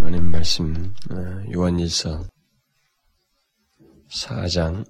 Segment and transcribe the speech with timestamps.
[0.00, 2.24] 하나님 말씀 어, 요한일서
[4.08, 4.86] 4장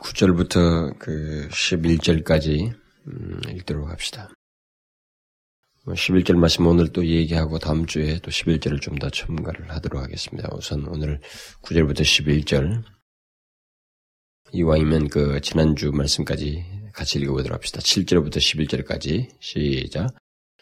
[0.00, 2.74] 9절부터 어, 그 11절까지
[3.06, 4.30] 음, 읽도록 합시다.
[5.86, 10.48] 11절 뭐 말씀 오늘 또 얘기하고 다음 주에 또 11절을 좀 더 첨가를 하도록 하겠습니다.
[10.52, 11.20] 우선 오늘
[11.62, 12.84] 9절부터 11절
[14.52, 17.80] 이왕이면 그 지난주 말씀까지 같이 읽어보도록 합시다.
[17.80, 20.14] 7절부터 11절까지 시작.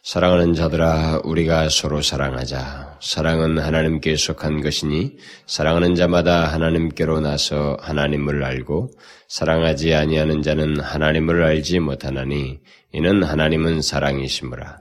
[0.02, 3.00] 사랑하는 자들아 우리가 서로 사랑하자.
[3.02, 8.90] 사랑은 하나님께 속한 것이니 사랑하는 자마다 하나님께로 나서 하나님을 알고
[9.28, 12.60] 사랑하지 아니하는 자는 하나님을 알지 못하나니
[12.92, 14.78] 이는 하나님은 사랑이시므라.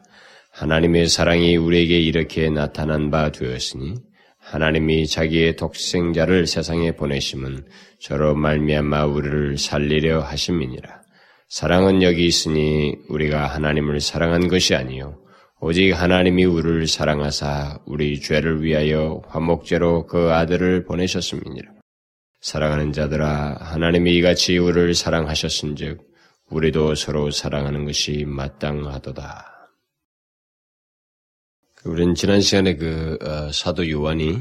[0.51, 3.95] 하나님의 사랑이 우리에게 이렇게 나타난 바 되었으니
[4.39, 7.65] 하나님이 자기의 독생자를 세상에 보내심은
[7.99, 10.98] 저로 말미암아 우리를 살리려 하심이니라.
[11.49, 15.19] 사랑은 여기 있으니 우리가 하나님을 사랑한 것이 아니요
[15.59, 21.73] 오직 하나님이 우리를 사랑하사 우리 죄를 위하여 화목제로 그 아들을 보내셨음이니라.
[22.39, 26.07] 사랑하는 자들아 하나님이 이같이 우리를 사랑하셨은즉
[26.51, 29.71] 우리도 서로 사랑하는 것이 마땅하도다.
[31.85, 34.39] 우리는 지난 시간에 그 어, 사도 요한이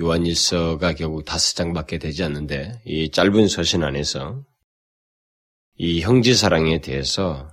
[0.00, 4.44] 요한일서가 결국 다섯 장밖에 되지 않는데 이 짧은 서신 안에서
[5.82, 7.48] 이 형제 사랑에 대해서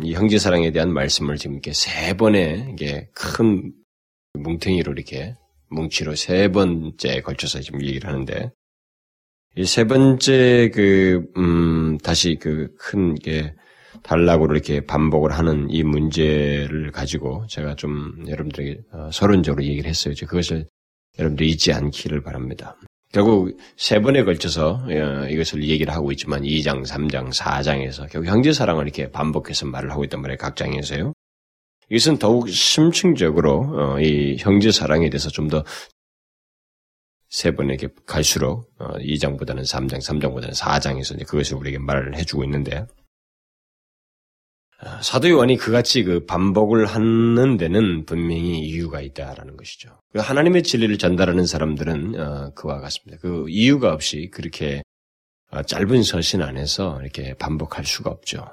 [0.00, 3.72] 이 형제 사랑에 대한 말씀을 지금 이렇게 세 번에 이게 큰
[4.34, 5.34] 뭉탱이로 이렇게
[5.70, 8.52] 뭉치로 세 번째 걸쳐서 지금 얘기를 하는데
[9.56, 13.52] 이 세 번째 그 음, 다시 그 큰게
[14.04, 20.14] 달라고 이렇게 반복을 하는 이 문제를 가지고 제가 좀 여러분들에게 어, 서론적으로 얘기를 했어요.
[20.20, 20.66] 그것을
[21.18, 22.76] 여러분들 잊지 않기를 바랍니다.
[23.16, 28.84] 결국 세 번에 걸쳐서 어, 이것을 얘기를 하고 있지만 2장, 3장, 4장에서 결국 형제 사랑을
[28.84, 30.36] 이렇게 반복해서 말을 하고 있단 말이에요.
[30.36, 31.14] 각 장에서요.
[31.88, 35.64] 이것은 더욱 심층적으로 어, 이 형제 사랑에 대해서 좀 더
[37.28, 42.86] 세 번에게 갈수록 2장보다는 3장, 3장보다는 4장에서 그것을 우리에게 말을 해주고 있는데 아,
[45.02, 49.88] 사도 요한이 그같이 그 반복을 하는 데는 분명히 이유가 있다라는 것이죠.
[50.12, 53.18] 그 하나님의 진리를 전달하는 사람들은 어, 그와 같습니다.
[53.22, 54.82] 그 이유가 없이 그렇게
[55.50, 58.46] 어, 짧은 서신 안에서 이렇게 반복할 수가 없죠.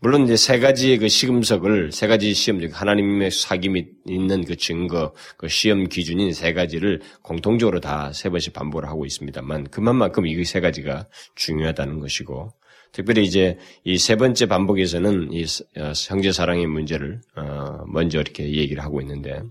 [0.00, 5.14] 물론 이제 세 가지의 그 시금석을 세 가지 시험 즉 하나님의 사귐이 있는 그 증거
[5.38, 10.60] 그 시험 기준인 세 가지를 공통적으로 다 세 번씩 반복을 하고 있습니다만 그만큼 이 세
[10.60, 11.06] 가지가
[11.36, 12.52] 중요하다는 것이고
[12.96, 15.44] 특별히 이제 이 세 번째 반복에서는 이
[15.76, 19.42] 어, 형제 사랑의 문제를 어, 먼저 이렇게 얘기를 하고 있는데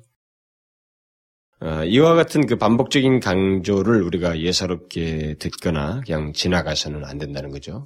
[1.62, 7.84] 어, 이와 같은 그 반복적인 강조를 우리가 예사롭게 듣거나 그냥 지나가서는 안 된다는 거죠.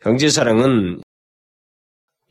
[0.00, 1.02] 형제 사랑은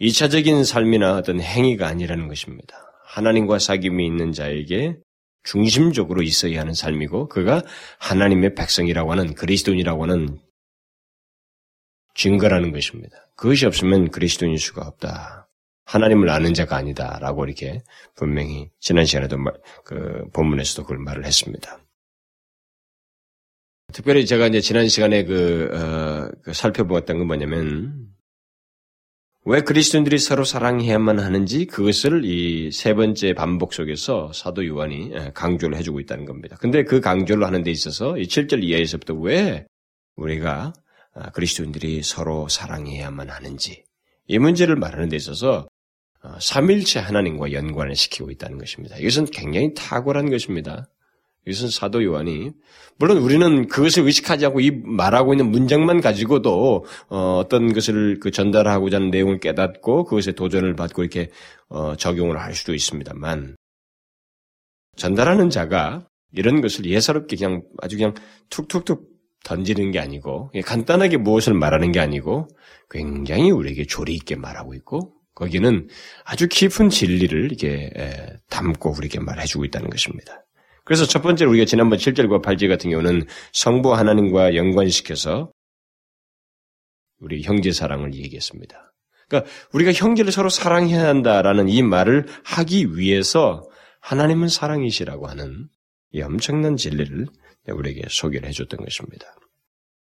[0.02, 2.76] 2차적인 삶이나 어떤 행위가 아니라는 것입니다.
[3.06, 4.98] 하나님과 사귐이 있는 자에게
[5.44, 7.62] 중심적으로 있어야 하는 삶이고 그가
[8.00, 10.40] 하나님의 백성이라고 하는 그리스도인이라고 하는
[12.16, 13.18] 증거라는 것입니다.
[13.36, 15.48] 그것이 없으면 그리스도인일 수가 없다.
[15.86, 17.82] 하나님을 아는 자가 아니다라고 이렇게
[18.16, 19.38] 분명히 지난 시간에도
[19.84, 21.80] 그 본문에서도 그걸 말을 했습니다.
[23.92, 28.08] 특별히 제가 이제 지난 시간에 그, 어, 그 살펴보았던 건 뭐냐면
[29.46, 35.78] 왜 그리스도인들이 서로 사랑해야만 하는지 그것을 이 세 번째 반복 속에서 사도 요한이 예, 강조를
[35.78, 36.56] 해주고 있다는 겁니다.
[36.60, 39.66] 근데 그 강조를 하는 데 있어서 이 7절 이하에서부터 왜
[40.18, 40.74] 우리가 아,
[41.34, 43.84] 그리스도인들이 서로 사랑해야만 하는지
[44.28, 45.68] 이 문제를 말하는 데 있어서
[46.22, 48.98] 어, 삼일체 하나님과 연관을 시키고 있다는 것입니다.
[48.98, 50.88] 이것은 굉장히 탁월한 것입니다.
[51.48, 52.52] 이것은 사도 요한이
[52.98, 58.98] 물론 우리는 그것을 의식하지 않고 이 말하고 있는 문장만 가지고도 어, 떤 것을 그 전달하고자
[58.98, 61.30] 하는 내용을 깨닫고 그것에 도전을 받고 이렇게
[61.70, 63.56] 어, 적용을 할 수도 있습니다만
[64.98, 68.14] 전달하는 자가 이런 것을 예사롭게 그냥 아주 그냥
[68.50, 72.48] 툭툭툭 던지는 게 아니고 간단하게 무엇을 말하는 게 아니고
[72.90, 75.88] 굉장히 우리에게 조리 있게 말하고 있고 거기는
[76.26, 77.90] 아주 깊은 진리를 이게
[78.50, 80.46] 담고 우리에게 말해주고 있다는 것입니다.
[80.84, 85.52] 그래서 첫 번째로 우리가 지난번 7절과 8절 같은 경우는 성부 하나님과 연관시켜서
[87.20, 88.94] 우리 형제 사랑을 얘기했습니다.
[89.28, 93.64] 그러니까 우리가 형제를 서로 사랑해야 한다라는 이 말을 하기 위해서
[94.02, 95.68] 하나님은 사랑이시라고 하는
[96.12, 97.28] 이 엄청난 진리를
[97.68, 99.28] 우리에게 소개를 해줬던 것입니다.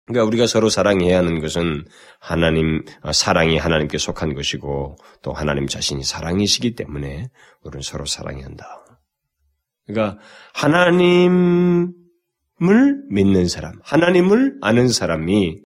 [0.05, 1.85] 그러니까 우리가 서로 사랑해야 하는 것은
[2.19, 7.29] 하나님 어, 사랑이 하나님께 속한 것이고 또 하나님 자신이 사랑이시기 때문에
[7.63, 8.83] 우리는 서로 사랑해야 한다.
[9.85, 10.19] 그러니까
[10.53, 11.93] 하나님을
[13.09, 15.61] 믿는 사람, 하나님을 아는 사람이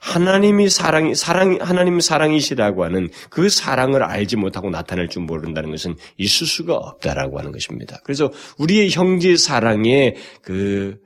[0.00, 6.46] 하나님이 사랑이 사랑 하나님 사랑이시라고 하는 그 사랑을 알지 못하고 나타낼 줄 모른다는 것은 있을
[6.46, 8.00] 수가 없다라고 하는 것입니다.
[8.02, 10.98] 그래서 우리의 형제 사랑의 그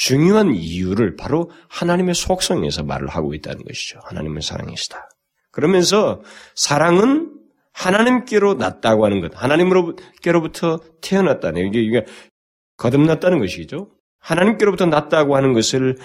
[0.00, 4.00] 중요한 이유를 바로 하나님의 속성에서 말을 하고 있다는 것이죠.
[4.04, 5.10] 하나님의 사랑이시다.
[5.50, 6.22] 그러면서
[6.54, 7.34] 사랑은
[7.72, 12.06] 하나님께로 났다고 하는 것, 하나님으로부터 태어났다는 이게, 이게
[12.78, 13.90] 거듭났다는 것이죠.
[14.20, 15.98] 하나님께로부터 났다고 하는 것을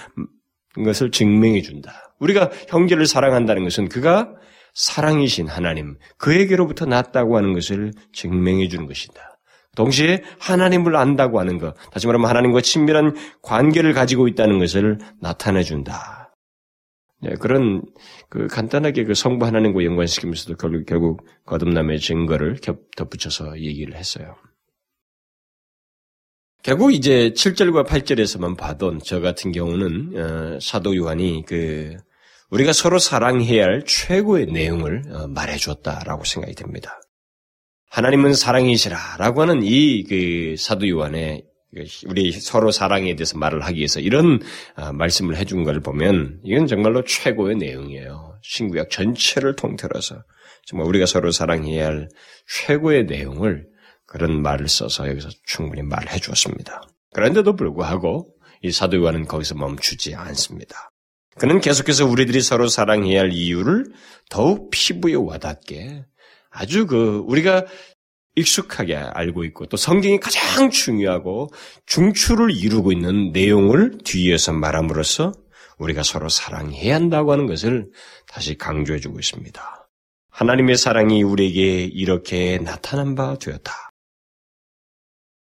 [0.75, 2.13] 것을 증명해 준다.
[2.19, 4.33] 우리가 형제를 사랑한다는 것은 그가
[4.74, 9.34] 사랑이신 하나님, 그에게로부터 났다고 하는 것을 증명해 주는 것이다.
[9.75, 16.33] 동시에 하나님을 안다고 하는 것, 다시 말하면 하나님과 친밀한 관계를 가지고 있다는 것을 나타내 준다.
[17.22, 17.81] 네, 그런
[18.30, 22.57] 그 간단하게 그 성부 하나님과 연관시키면서도 결국, 결국 거듭남의 증거를
[22.95, 24.36] 덧붙여서 얘기를 했어요.
[26.62, 31.95] 결국 이제 7절과 8절에서만 봐도 저 같은 경우는 어, 사도 요한이 그
[32.50, 37.00] 우리가 서로 사랑해야 할 최고의 내용을 어, 말해줬다라고 생각이 됩니다.
[37.89, 41.43] 하나님은 사랑이시라라고 하는 이 그 사도 요한의
[41.73, 44.39] 그 우리 서로 사랑에 대해서 말을 하기 위해서 이런
[44.77, 48.39] 어, 말씀을 해준 걸 보면 이건 정말로 최고의 내용이에요.
[48.41, 50.23] 신구약 전체를 통틀어서
[50.65, 52.09] 정말 우리가 서로 사랑해야 할
[52.47, 53.67] 최고의 내용을
[54.07, 56.81] 그런 말을 써서 여기서 충분히 말을 해주었습니다.
[57.13, 58.29] 그런데도 불구하고
[58.61, 60.89] 이 사도 요한은 거기서 멈추지 않습니다.
[61.38, 63.85] 그는 계속해서 우리들이 서로 사랑해야 할 이유를
[64.29, 66.05] 더욱 피부에 와닿게
[66.55, 67.65] 아주 그 우리가
[68.35, 71.49] 익숙하게 알고 있고 또 성경이 가장 중요하고
[71.85, 75.31] 중추를 이루고 있는 내용을 뒤에서 말함으로써
[75.77, 77.89] 우리가 서로 사랑해야 한다고 하는 것을
[78.27, 79.87] 다시 강조해 주고 있습니다.
[80.31, 83.89] 하나님의 사랑이 우리에게 이렇게 나타난 바 되었다.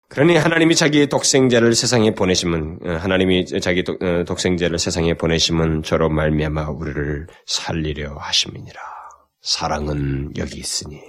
[0.09, 6.09] 그러니 하나님이 자기의 독생자를 세상에 보내시면 어, 하나님이 자기 독, 어, 독생자를 세상에 보내시면 저로
[6.09, 9.04] 말미암아 우리를 살리려 하심이니라.
[9.45, 11.01] 사랑은 여기 있으니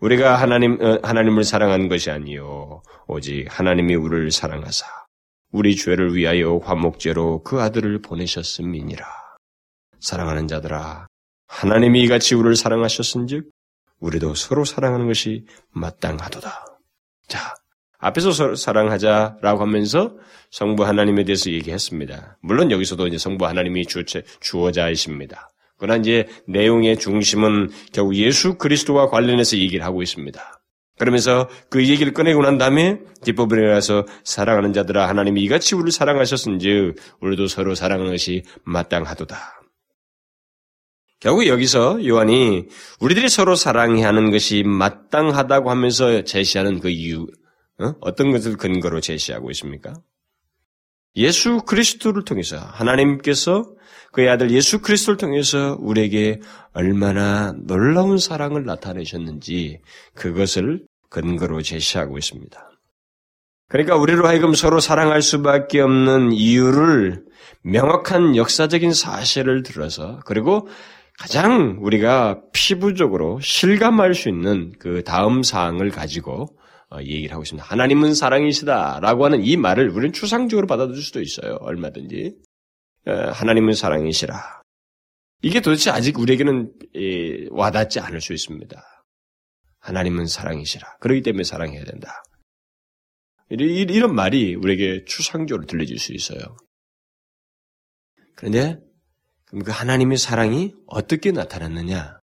[0.00, 4.86] 우리가 하나님 어, 하나님을 사랑한 것이 아니요 오직 하나님이 우리를 사랑하사
[5.52, 9.06] 우리 죄를 위하여 화목제로 그 아들을 보내셨음이니라.
[9.98, 11.06] 사랑하는 자들아
[11.46, 13.50] 하나님이 이같이 우리를 사랑하셨은즉
[13.98, 16.66] 우리도 서로 사랑하는 것이 마땅하도다.
[17.28, 17.54] 자,
[17.98, 20.16] 앞에서 사랑하자라고 하면서
[20.50, 22.38] 성부 하나님에 대해서 얘기했습니다.
[22.40, 25.49] 물론 여기서도 이제 성부 하나님이 주체, 주어자이십니다.
[25.80, 30.60] 그러나 이제 내용의 중심은 결국 예수 그리스도와 관련해서 얘기를 하고 있습니다.
[30.98, 36.92] 그러면서 그 얘기를 꺼내고 난 다음에 뒷부분에 가서 사랑하는 자들아 하나님이 이같이 우리를 사랑하셨은지
[37.22, 39.36] 우리도 서로 사랑하는 것이 마땅하도다.
[41.18, 42.66] 결국 여기서 요한이
[43.00, 47.26] 우리들이 서로 사랑해야 하는 것이 마땅하다고 하면서 제시하는 그 이유,
[47.78, 48.14] 어?
[48.14, 49.94] 떤 것을 근거로 제시하고 있습니까?
[51.16, 53.74] 예수 그리스도를 통해서 하나님께서
[54.12, 56.40] 그의 아들 예수 그리스도를 통해서 우리에게
[56.72, 59.80] 얼마나 놀라운 사랑을 나타내셨는지
[60.14, 62.70] 그것을 근거로 제시하고 있습니다.
[63.68, 67.24] 그러니까 우리로 하여금 서로 사랑할 수밖에 없는 이유를
[67.62, 70.66] 명확한 역사적인 사실을 들어서 그리고
[71.18, 76.48] 가장 우리가 피부적으로 실감할 수 있는 그 다음 사항을 가지고
[76.90, 77.64] 어, 얘기를 하고 있습니다.
[77.68, 81.58] 하나님은 사랑이시다라고 하는 이 말을 우리는 추상적으로 받아들일 수도 있어요.
[81.60, 82.34] 얼마든지.
[83.06, 84.62] 어, 하나님은 사랑이시라.
[85.42, 86.72] 이게 도대체 아직 우리에게는
[87.50, 89.04] 와닿지 않을 수 있습니다.
[89.78, 90.98] 하나님은 사랑이시라.
[90.98, 92.22] 그러기 때문에 사랑해야 된다.
[93.48, 96.56] 이런 말이 우리에게 추상적으로 들려질 수 있어요.
[98.36, 98.78] 그런데
[99.46, 102.20] 그럼 그 하나님의 사랑이 어떻게 나타났느냐?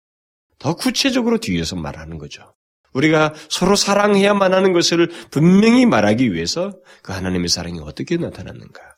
[0.59, 2.55] 더 구체적으로 뒤에서 말하는 거죠.
[2.93, 8.92] 우리가 서로 사랑해야만 하는 것을 분명히 말하기 위해서 그 하나님의 사랑이 어떻게 나타났는가.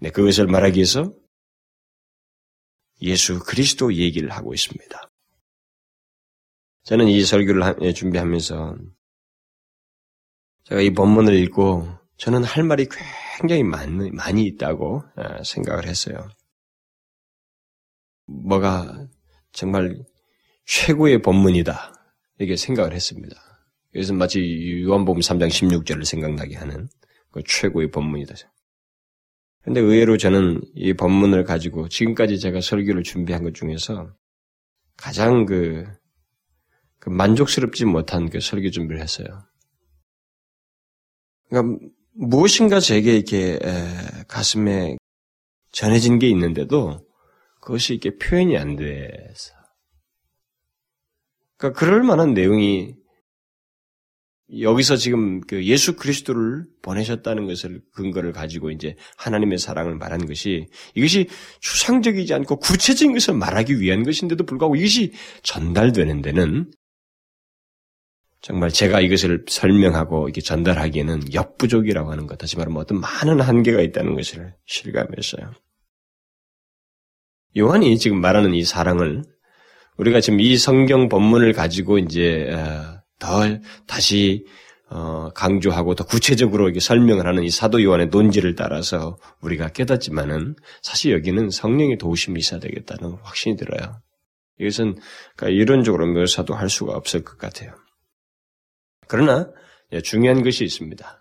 [0.00, 1.12] 네, 그것을 말하기 위해서
[3.02, 5.10] 예수 그리스도 얘기를 하고 있습니다.
[6.84, 8.76] 저는 이 설교를 예, 준비하면서
[10.64, 12.86] 제가 이 본문을 읽고 저는 할 말이
[13.38, 16.28] 굉장히 많이, 많이 있다고 아, 생각을 했어요.
[18.26, 19.06] 뭐가
[19.52, 20.02] 정말
[20.64, 21.92] 최고의 본문이다.
[22.38, 23.36] 이렇게 생각을 했습니다.
[23.92, 26.88] 그래서 마치 요한복음 3장 16절을 생각나게 하는
[27.30, 28.34] 그 최고의 본문이다.
[29.62, 34.14] 근데 의외로 저는 이 본문을 가지고 지금까지 제가 설교를 준비한 것 중에서
[34.96, 35.84] 가장 그,
[36.98, 39.26] 그 만족스럽지 못한 그 설교 준비를 했어요.
[41.48, 41.78] 그러니까
[42.12, 44.96] 무엇인가 제게 이렇게 에, 가슴에
[45.72, 47.06] 전해진 게 있는데도
[47.60, 49.54] 그것이 이렇게 표현이 안 돼서
[51.56, 52.99] 그러니까 그럴 만한 내용이
[54.58, 61.28] 여기서 지금 그 예수 그리스도를 보내셨다는 것을 근거를 가지고 이제 하나님의 사랑을 말한 것이 이것이
[61.60, 66.72] 추상적이지 않고 구체적인 것을 말하기 위한 것인데도 불구하고 이것이 전달되는 데는
[68.42, 74.14] 정말 제가 이것을 설명하고 이렇게 전달하기에는 역부족이라고 하는 것, 다시 말하면 어떤 많은 한계가 있다는
[74.14, 75.52] 것을 실감했어요.
[77.58, 79.22] 요한이 지금 말하는 이 사랑을
[79.98, 82.48] 우리가 지금 이 성경 본문을 가지고 이제
[83.22, 84.44] 어, 더 다시
[84.88, 91.12] 어, 강조하고 더 구체적으로 이렇게 설명을 하는 이 사도 요한의 논지를 따라서 우리가 깨닫지만은 사실
[91.12, 94.00] 여기는 성령의 도우심이 있어야 되겠다는 확신이 들어요.
[94.58, 94.98] 이것은
[95.36, 97.72] 그러니까 이론적으로 묘사도 할 수가 없을 것 같아요.
[99.06, 99.48] 그러나
[99.92, 101.18] 예, 중요한 것이 있습니다.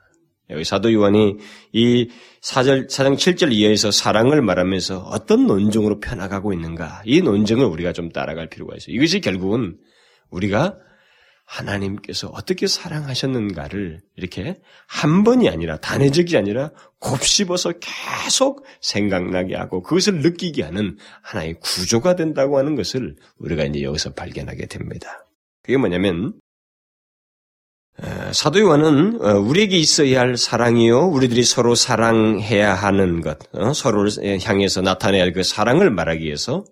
[0.51, 1.37] 여기 사도 요한이
[1.73, 2.09] 이
[2.41, 8.49] 4절, 4장 7절 이하에서 사랑을 말하면서 어떤 논증으로 펴나가고 있는가, 이 논증을 우리가 좀 따라갈
[8.49, 8.95] 필요가 있어요.
[8.95, 9.77] 이것이 결국은
[10.31, 10.75] 우리가
[11.49, 20.61] 하나님께서 어떻게 사랑하셨는가를 이렇게 한 번이 아니라 단회적이 아니라 곱씹어서 계속 생각나게 하고 그것을 느끼게
[20.61, 25.25] 하는 하나의 구조가 된다고 하는 것을 우리가 이제 여기서 발견하게 됩니다.
[25.63, 26.33] 그게 뭐냐면
[28.31, 34.81] 사도 요한은 어, 우리에게 있어야 할 사랑이요, 우리들이 서로 사랑해야 하는 것, 어, 서로를 향해서
[34.81, 36.63] 나타내야 할 그 사랑을 말하기 위해서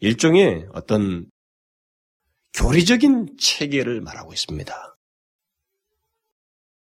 [0.00, 1.26] 일종의 어떤
[2.56, 4.96] 교리적인 체계를 말하고 있습니다.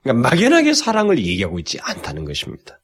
[0.02, 2.80] 그러니까 막연하게 사랑을 얘기하고 있지 않다는 것입니다.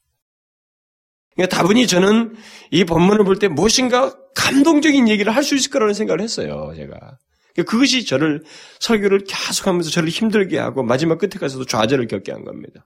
[1.35, 2.35] 그러니까 다분히 저는
[2.71, 7.17] 이 본문을 볼 때 무엇인가 감동적인 얘기를 할 수 있을 거라는 생각을 했어요, 제가.
[7.65, 8.43] 그것이 저를
[8.79, 12.85] 설교를 계속하면서 저를 힘들게 하고 마지막 끝에 가서도 좌절을 겪게 한 겁니다.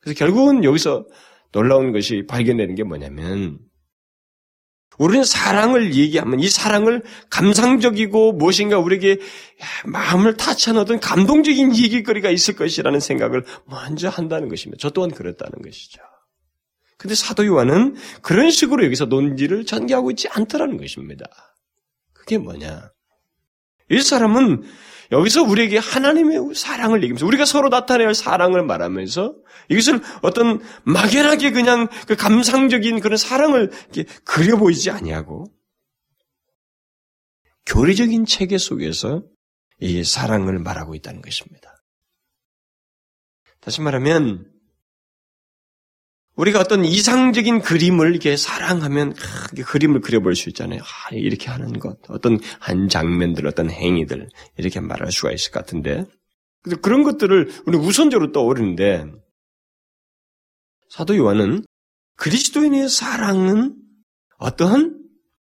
[0.00, 1.06] 그래서 결국은 여기서
[1.52, 3.58] 놀라운 것이 발견되는 게 뭐냐면
[4.98, 9.18] 우리는 사랑을 얘기하면 이 사랑을 감상적이고 무엇인가 우리에게
[9.86, 10.36] 마음을
[10.78, 14.80] 어떤 감동적인 얘기거리가 있을 것이라는 생각을 먼저 한다는 것입니다.
[14.80, 16.00] 저 또한 그랬다는 것이죠.
[16.96, 21.26] 근데 사도 요한은 그런 식으로 여기서 논지를 전개하고 있지 않더라는 것입니다.
[22.12, 22.90] 그게 뭐냐?
[23.90, 24.62] 이 사람은
[25.12, 29.34] 여기서 우리에게 하나님의 사랑을 얘기하면서 우리가 서로 나타내야 할 사랑을 말하면서
[29.68, 33.70] 이것을 어떤 막연하게 그냥 그 감상적인 그런 사랑을
[34.24, 35.46] 그려 보이지 아니하고
[37.66, 39.22] 교리적인 체계 속에서
[39.80, 41.82] 이 사랑을 말하고 있다는 것입니다.
[43.60, 44.53] 다시 말하면
[46.36, 49.14] 우리가 어떤 이상적인 그림을 이렇게 사랑하면
[49.66, 50.80] 그림을 그려볼 수 있잖아요.
[50.80, 56.04] 아, 이렇게 하는 것, 어떤 한 장면들, 어떤 행위들 이렇게 말할 수가 있을 것 같은데
[56.82, 59.06] 그런 것들을 우리 우선적으로 떠오르는데
[60.88, 61.64] 사도 요한은
[62.16, 63.76] 그리스도인의 사랑은
[64.38, 65.00] 어떠한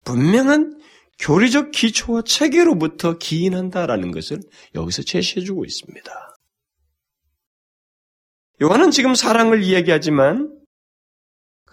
[0.05, 0.81] 분명한
[1.19, 4.41] 교리적 기초와 체계로부터 기인한다라는 것을
[4.75, 6.11] 여기서 제시해주고 있습니다.
[8.63, 10.54] 요한은 지금 사랑을 이야기하지만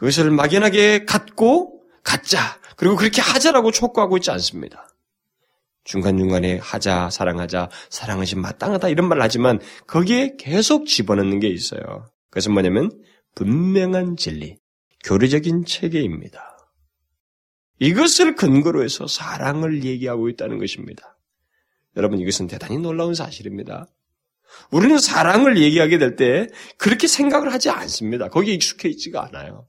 [0.01, 4.87] 그것을 막연하게 갖고 갖자 그리고 그렇게 하자라고 촉구하고 있지 않습니다.
[5.83, 12.09] 중간중간에 하자, 사랑하자, 사랑하시 마땅하다 이런 말을 하지만 거기에 계속 집어넣는 게 있어요.
[12.31, 12.89] 그것은 뭐냐면
[13.35, 14.57] 분명한 진리,
[15.03, 16.57] 교리적인 체계입니다.
[17.77, 21.15] 이것을 근거로 해서 사랑을 얘기하고 있다는 것입니다.
[21.95, 23.85] 여러분 이것은 대단히 놀라운 사실입니다.
[24.71, 28.29] 우리는 사랑을 얘기하게 될 때 그렇게 생각을 하지 않습니다.
[28.29, 29.67] 거기에 익숙해 있지가 않아요.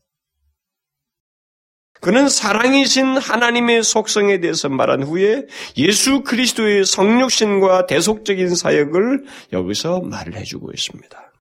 [2.03, 10.73] 그는 사랑이신 하나님의 속성에 대해서 말한 후에 예수 그리스도의 성육신과 대속적인 사역을 여기서 말을 해주고
[10.73, 11.33] 있습니다.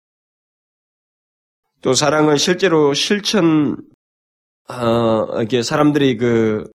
[1.81, 3.75] 또 사랑은 실제로 실천,
[4.69, 6.69] 어, 이렇게 사람들이 그,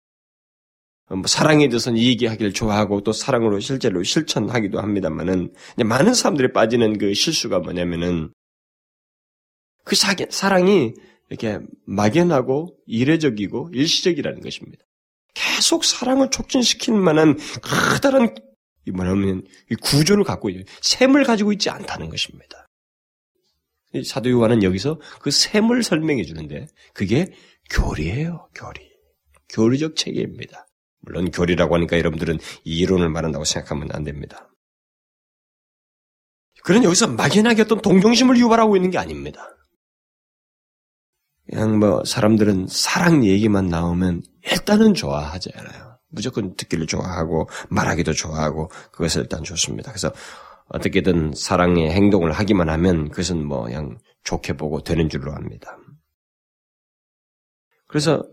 [1.09, 7.61] 뭐 사랑에 대해서는 얘기하기를 좋아하고 또 사랑으로 실제로 실천하기도 합니다만은 많은 사람들이 빠지는 그 실수가
[7.61, 8.33] 뭐냐면은
[9.85, 10.95] 그 사랑이
[11.29, 14.85] 이렇게 막연하고 이례적이고 일시적이라는 것입니다.
[15.35, 18.35] 계속 사랑을 촉진시킬 만한 커다란
[18.93, 19.45] 뭐냐면
[19.83, 22.69] 구조를 갖고 있는 샘을 가지고 있지 않다는 것입니다.
[24.05, 27.33] 사도 요한은 여기서 그 샘을 설명해 주는데 그게
[27.71, 28.81] 교리예요, 교리.
[29.49, 30.67] 교리적 체계입니다.
[31.01, 34.51] 물론 교리라고 하니까 여러분들은 이론을 말한다고 생각하면 안 됩니다.
[36.63, 39.57] 그런 여기서 막연하게 어떤 동정심을 유발하고 있는 게 아닙니다.
[41.49, 45.99] 그냥 뭐 사람들은 사랑 얘기만 나오면 일단은 좋아하잖아요.
[46.09, 49.93] 무조건 듣기를 좋아하고 말하기도 좋아하고 그것을 일단 좋습니다.
[49.93, 50.13] 그래서
[50.69, 55.79] 어떻게든 사랑의 행동을 하기만 하면 그것은 뭐 그냥 좋게 보고 되는 줄로 압니다.
[57.87, 58.25] 그래서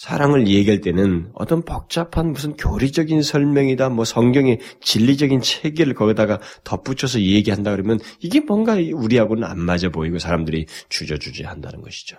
[0.00, 7.70] 사랑을 얘기할 때는 어떤 복잡한 무슨 교리적인 설명이다, 뭐 성경의 진리적인 체계를 거기다가 덧붙여서 얘기한다
[7.72, 12.16] 그러면 이게 뭔가 우리하고는 안 맞아 보이고 사람들이 주저주저 한다는 것이죠.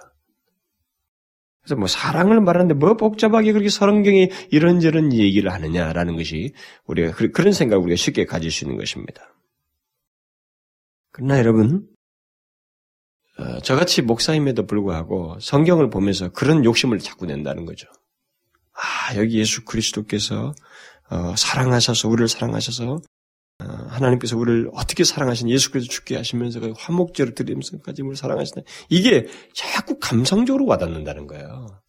[1.64, 6.54] 그래서 뭐 사랑을 말하는데 뭐 복잡하게 그렇게 성경이 이런저런 얘기를 하느냐라는 것이
[6.86, 9.24] 우리가 그런 생각을 우리가 쉽게 가질 수 있는 것입니다.
[11.12, 12.01] 그러나 여러분, 어,
[13.64, 17.88] 저같이 목사임에도 불구하고 성경을 보면서 그런 욕심을 자꾸 낸다는 거죠.
[18.74, 20.54] 아, 여기 예수 그리스도께서
[21.10, 23.02] 어, 사랑하셔서 우리를 사랑하셔서
[23.60, 28.62] 어, 하나님께서 우리를 어떻게 사랑하신 예수 그리스도 죽게 하시면서 그 화목제를 드리면서까지 우리를 사랑하시다.
[28.90, 31.82] 이게 자꾸 감성적으로 와닿는다는 거예요.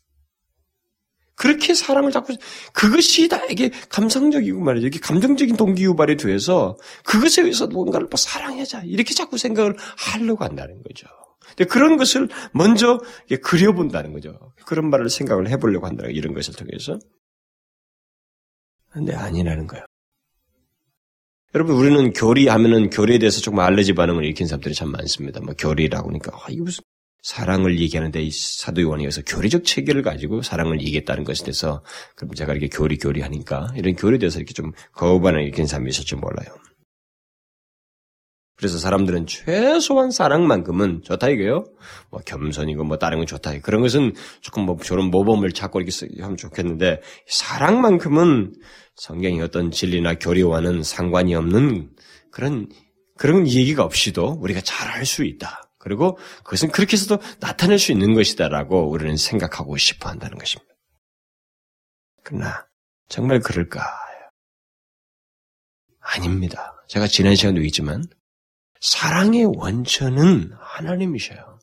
[1.35, 2.37] 그렇게 사랑을 자꾸
[2.73, 4.87] 그것이 나에게 감성적이고 말이죠.
[4.89, 10.83] 이게 감정적인 동기 유발이 돼서 그것에 의해서 뭔가를 뭐 사랑하자 이렇게 자꾸 생각을 하려고 한다는
[10.83, 11.07] 거죠.
[11.69, 13.01] 그런 것을 먼저
[13.43, 14.53] 그려본다는 거죠.
[14.67, 16.05] 그런 말을 생각을 해보려고 한다.
[16.09, 16.99] 이런 것을 통해서.
[18.91, 19.85] 근데 아니라는 거예요.
[21.55, 25.41] 여러분, 우리는 교리하면은 교리에 대해서 조금 알레지 반응을 일으킨 사람들이 참 많습니다.
[25.41, 26.83] 뭐, 교리라고 하니까, 아, 이게 무슨
[27.23, 31.85] 사랑을 얘기하는데 이 사도 요한이 여기서 교리적 체계를 가지고 사랑을 얘기했다는 것에 대해서
[32.17, 36.17] 그럼 제가 이렇게 교리 교리 하니까 이런 교리에 대해서 이렇게 좀 거부반응을 일으킨 사람이 있을지
[36.17, 36.49] 몰라요.
[38.63, 41.65] 그래서 사람들은 최소한 사랑만큼은 좋다 이거요.
[42.11, 43.59] 뭐 겸손이고 뭐 다른 건 좋다.
[43.59, 48.55] 그런 것은 조금 뭐 저런 모범을 찾고 이렇게 하면 좋겠는데 사랑만큼은
[48.95, 51.91] 성경의 어떤 진리나 교리와는 상관이 없는
[52.31, 52.69] 그런
[53.19, 55.69] 그런 얘기가 없이도 우리가 잘할수 있다.
[55.81, 60.73] 그리고 그것은 그렇게 해서도 나타낼 수 있는 것이다라고 우리는 생각하고 싶어 한다는 것입니다.
[62.23, 62.69] 그러나
[63.09, 63.85] 정말 그럴까?
[65.99, 66.77] 아닙니다.
[66.87, 68.05] 제가 지난 시간도 있지만
[68.83, 71.61] 사랑의 원천은 하나님이셔요.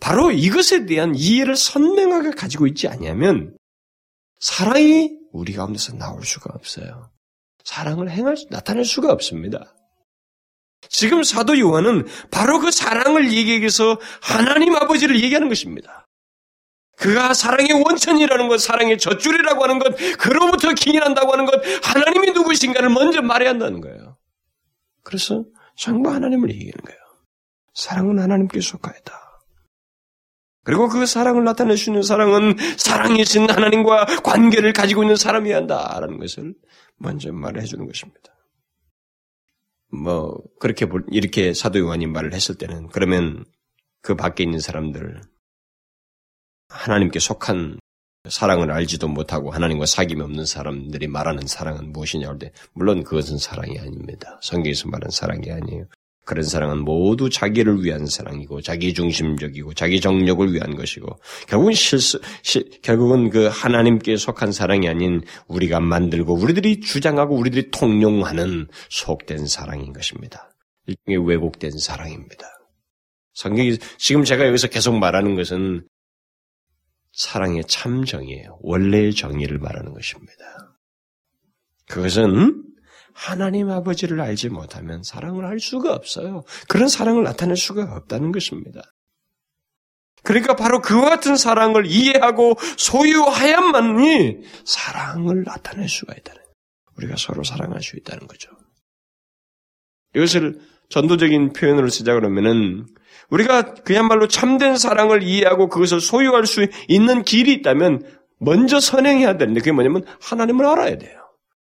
[0.00, 3.56] 바로 이것에 대한 이해를 선명하게 가지고 있지 않냐면
[4.38, 7.10] 사랑이 우리 가운데서 나올 수가 없어요.
[7.64, 9.74] 사랑을 행할 나타낼 수가 없습니다.
[10.90, 16.06] 지금 사도 요한은 바로 그 사랑을 얘기해서 하나님 아버지를 얘기하는 것입니다.
[16.98, 23.22] 그가 사랑의 원천이라는 것, 사랑의 젖줄이라고 하는 것, 그로부터 기인한다고 하는 것, 하나님이 누구신가를 먼저
[23.22, 24.05] 말해야 한다는 거예요.
[25.06, 25.44] 그래서
[25.76, 26.98] 정부 하나님을 얘기하는 거예요.
[27.74, 29.26] 사랑은 하나님께 속하였다.
[30.64, 36.54] 그리고 그 사랑을 나타낼 수 있는 사랑은 사랑이신 하나님과 관계를 가지고 있는 사람이야 한다라는 것을
[36.96, 38.34] 먼저 말해 주는 것입니다.
[39.92, 43.44] 뭐 그렇게 이렇게 사도 요한이 말을 했을 때는 그러면
[44.02, 45.20] 그 밖에 있는 사람들
[46.68, 47.78] 하나님께 속한
[48.30, 54.38] 사랑을 알지도 못하고 하나님과 사귐이 없는 사람들이 말하는 사랑은 무엇이냐 할때 물론 그것은 사랑이 아닙니다.
[54.42, 55.86] 성경에서 말하는 사랑이 아니에요.
[56.26, 61.06] 그런 사랑은 모두 자기를 위한 사랑이고 자기 중심적이고 자기 정력을 위한 것이고
[61.46, 68.66] 결국은 실수 시, 결국은 그 하나님께 속한 사랑이 아닌 우리가 만들고 우리들이 주장하고 우리들이 통용하는
[68.90, 70.50] 속된 사랑인 것입니다.
[70.88, 72.44] 일종의 왜곡된 사랑입니다.
[73.34, 75.86] 성경이 지금 제가 여기서 계속 말하는 것은
[77.16, 78.58] 사랑의 참정이에요.
[78.60, 80.76] 원래의 정의를 말하는 것입니다.
[81.88, 82.62] 그것은
[83.14, 86.44] 하나님 아버지를 알지 못하면 사랑을 할 수가 없어요.
[86.68, 88.82] 그런 사랑을 나타낼 수가 없다는 것입니다.
[90.22, 96.42] 그러니까 바로 그와 같은 사랑을 이해하고 소유하야만이 사랑을 나타낼 수가 있다는
[96.96, 98.50] 우리가 서로 사랑할 수 있다는 거죠.
[100.14, 102.86] 이것을 전도적인 표현으로 쓰자 그러면은
[103.30, 108.02] 우리가 그야말로 참된 사랑을 이해하고 그것을 소유할 수 있는 길이 있다면
[108.38, 111.20] 먼저 선행해야 되는데 그게 뭐냐면 하나님을 알아야 돼요.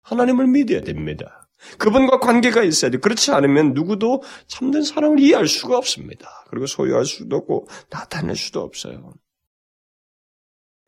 [0.03, 1.47] 하나님을 믿어야 됩니다.
[1.77, 2.97] 그분과 관계가 있어야 돼.
[2.97, 6.45] 그렇지 않으면 누구도 참된 사랑을 이해할 수가 없습니다.
[6.49, 9.13] 그리고 소유할 수도 없고 나타낼 수도 없어요.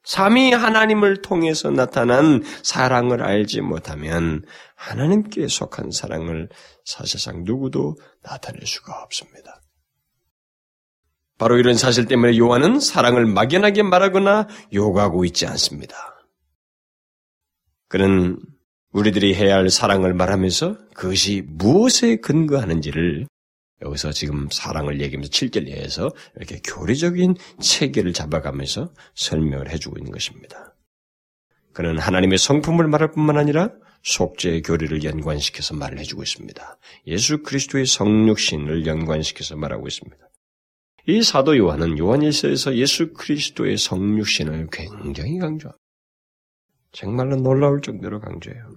[0.04, 4.44] 삼위 하나님을 통해서 나타난 사랑을 알지 못하면
[4.76, 6.50] 하나님께 속한 사랑을
[6.86, 9.61] 사실상 누구도 나타낼 수가 없습니다.
[11.42, 15.96] 바로 이런 사실 때문에 요한은 사랑을 막연하게 말하거나 요구하고 있지 않습니다.
[17.88, 18.38] 그는
[18.92, 23.26] 우리들이 해야 할 사랑을 말하면서 그것이 무엇에 근거하는지를
[23.82, 30.76] 여기서 지금 사랑을 얘기하면서 7절 내에서 이렇게 교리적인 체계를 잡아가면서 설명을 해주고 있는 것입니다.
[31.74, 33.72] 그는 하나님의 성품을 말할 뿐만 아니라
[34.04, 36.78] 속죄의 교리를 연관시켜서 말을 해주고 있습니다.
[37.08, 40.31] 예수 그리스도의 성육신을 연관시켜서 말하고 있습니다.
[41.08, 45.78] 이 사도 요한은 요한일서에서 예수 그리스도의 성육신을 굉장히 강조합니다.
[46.92, 48.76] 정말로 놀라울 정도로 강조해요.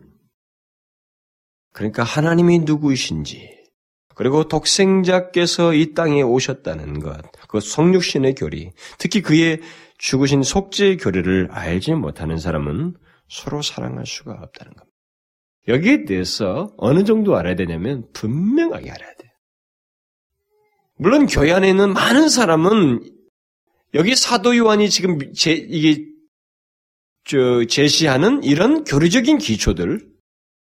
[1.73, 3.51] 그러니까 하나님이 누구이신지,
[4.15, 9.61] 그리고 독생자께서 이 땅에 오셨다는 것, 그 성육신의 교리, 특히 그의
[9.99, 12.95] 죽으신 속죄의 교리를 알지 못하는 사람은
[13.29, 14.95] 서로 사랑할 수가 없다는 겁니다.
[15.67, 19.14] 여기에 대해서 어느 정도 알아야 되냐면 분명하게 알아야 돼요.
[20.97, 23.11] 물론 교회 안에 있는 많은 사람은
[23.95, 26.05] 여기 사도 요한이 지금 제, 이게
[27.25, 30.07] 저 제시하는 이런 교리적인 기초들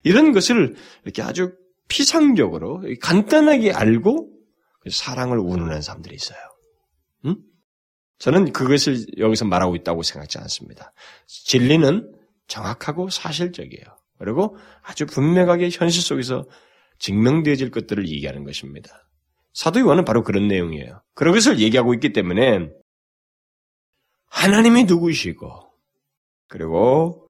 [0.03, 1.55] 이런 것을 이렇게 아주
[1.87, 4.29] 피상적으로 간단하게 알고
[4.89, 6.39] 사랑을 운운하는 사람들이 있어요.
[7.25, 7.35] 응?
[8.19, 10.93] 저는 그것을 여기서 말하고 있다고 생각지 않습니다.
[11.27, 12.11] 진리는
[12.47, 13.85] 정확하고 사실적이에요.
[14.19, 16.45] 그리고 아주 분명하게 현실 속에서
[16.99, 19.07] 증명되어질 것들을 얘기하는 것입니다.
[19.53, 21.01] 사도 요한은 바로 그런 내용이에요.
[21.13, 22.69] 그런 것을 얘기하고 있기 때문에
[24.27, 25.71] 하나님이 누구시고
[26.47, 27.27] 그리고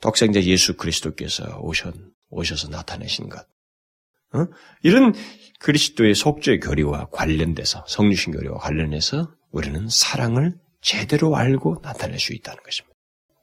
[0.00, 1.94] 독생자 예수 그리스도께서 오셨,
[2.30, 3.46] 오셔서 나타내신 것.
[4.34, 4.46] 어?
[4.82, 5.14] 이런
[5.60, 12.94] 그리스도의 속죄 교리와 관련돼서 성류신 교리와 관련해서 우리는 사랑을 제대로 알고 나타낼 수 있다는 것입니다.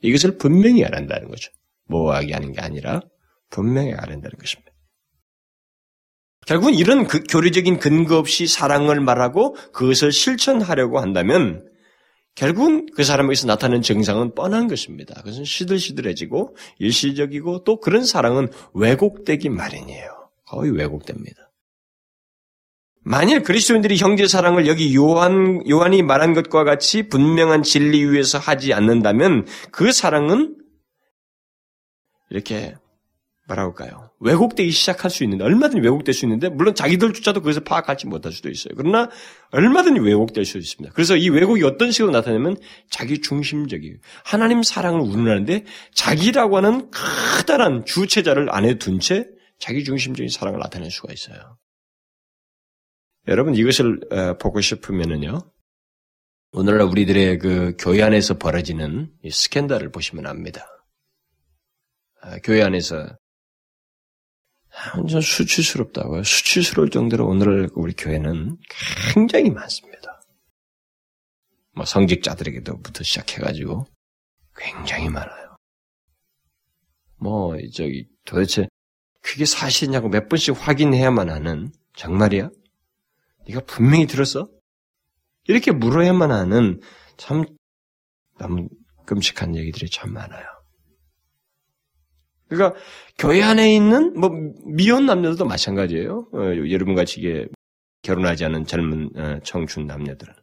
[0.01, 1.51] 이것을 분명히 알아야 한다는 거죠.
[1.85, 3.01] 모호하게 하는 게 아니라
[3.49, 4.68] 분명히 알아야 한다는 것입니다.
[6.49, 11.63] 결국은 이런 그 교리적인 근거 없이 사랑을 말하고 그것을 실천하려고 한다면
[12.33, 15.13] 결국은 그 사람에게서 나타나는 증상은 뻔한 것입니다.
[15.21, 20.31] 그것은 시들시들해지고 일시적이고 또 그런 사랑은 왜곡되기 마련이에요.
[20.47, 21.51] 거의 왜곡됩니다.
[23.03, 29.45] 만일 그리스도인들이 형제 사랑을 여기 요한, 요한이 말한 것과 같이 분명한 진리 위에서 하지 않는다면
[29.71, 30.57] 그 사랑은
[32.31, 32.75] 이렇게
[33.49, 34.11] 뭐라고 할까요?
[34.19, 38.73] 왜곡되기 시작할 수 있는데, 얼마든지 왜곡될 수 있는데, 물론 자기들조차도 그것을 파악하지 못할 수도 있어요.
[38.77, 39.09] 그러나,
[39.51, 40.93] 얼마든지 왜곡될 수 있습니다.
[40.93, 42.57] 그래서 이 왜곡이 어떤 식으로 나타나면,
[42.89, 43.97] 자기 중심적이에요.
[44.23, 49.25] 하나님 사랑을 운운하는데, 자기라고 하는 커다란 주체자를 안에 둔 채,
[49.57, 51.57] 자기 중심적인 사랑을 나타낼 수가 있어요.
[53.27, 55.39] 여러분, 이것을 어, 보고 싶으면은요,
[56.51, 60.65] 오늘날 우리들의 그 교회 안에서 벌어지는 이 스캔들을 보시면 압니다.
[62.21, 63.18] 아, 교회 안에서
[64.95, 66.23] 완전 수치스럽다고요.
[66.23, 68.57] 수치스러울 정도로 오늘 우리 교회는
[69.13, 70.21] 굉장히 많습니다.
[71.75, 73.85] 뭐 성직자들에게도부터 시작해가지고
[74.55, 75.55] 굉장히 많아요.
[77.17, 78.67] 뭐 저기 도대체
[79.21, 82.49] 그게 사실이냐고 몇 번씩 확인해야만 하는 정말이야?
[83.47, 84.49] 네가 분명히 들었어?
[85.47, 86.79] 이렇게 물어야만 하는
[87.17, 87.43] 참
[88.37, 88.69] 너무
[89.05, 90.58] 끔찍한 얘기들이 참 많아요.
[92.49, 92.79] 그러니까
[93.17, 94.29] 교회 안에 있는 뭐
[94.65, 96.27] 미혼 남녀들도 마찬가지예요.
[96.33, 97.47] 어, 여러분 같이 이게
[98.01, 100.33] 결혼하지 않은 젊은 어, 청춘 남녀들은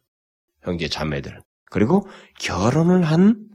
[0.63, 2.07] 형제 자매들 그리고
[2.39, 3.47] 결혼을 한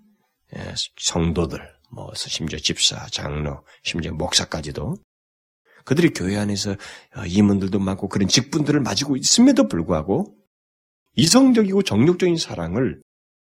[0.55, 1.61] 예, 성도들
[1.91, 4.97] 뭐 심지어 집사, 장로, 심지어 목사까지도
[5.85, 10.37] 그들이 교회 안에서 어, 임원들도 많고 그런 직분들을 가지고 있음에도 불구하고
[11.15, 13.01] 이성적이고 정욕적인 사랑을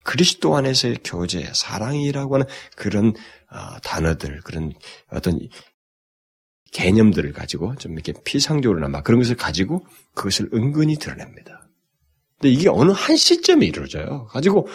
[0.03, 3.13] 그리스도 안에서의 교제, 사랑이라고 하는 그런
[3.51, 4.73] 어, 단어들, 그런
[5.11, 5.39] 어떤
[6.71, 11.67] 개념들을 가지고 좀 이렇게 피상적으로나마 그런 것을 가지고 그것을 은근히 드러냅니다.
[12.39, 14.27] 근데 이게 어느 한 시점에 이루어져요.
[14.27, 14.67] 가지고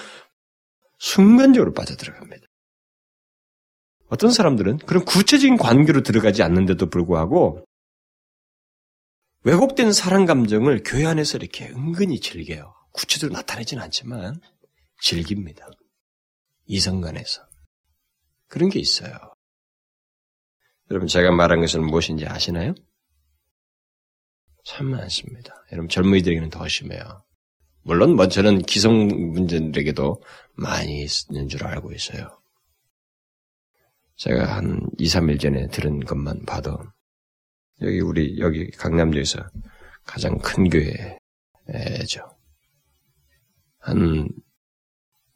[0.98, 2.46] 순간적으로 빠져들어갑니다.
[4.08, 7.64] 어떤 사람들은 그런 구체적인 관계로 들어가지 않는데도 불구하고
[9.44, 12.74] 왜곡된 사랑 감정을 교회 안에서 이렇게 은근히 즐겨요.
[12.92, 14.40] 구체적으로 나타내지는 않지만
[15.04, 15.68] 즐깁니다.
[16.64, 17.46] 이성간에서.
[18.48, 19.12] 그런 게 있어요.
[20.90, 22.74] 여러분, 제가 말한 것은 무엇인지 아시나요?
[24.64, 25.54] 참 많습니다.
[25.72, 27.22] 여러분, 젊은이들에게는 더 심해요.
[27.82, 30.22] 물론, 뭐, 저는 기성분들에게도
[30.54, 32.40] 많이 있는 줄 알고 있어요.
[34.16, 36.78] 제가 한 2, 3일 전에 들은 것만 봐도,
[37.82, 39.46] 여기 우리, 여기 강남도에서
[40.06, 42.38] 가장 큰 교회죠.
[43.80, 44.28] 한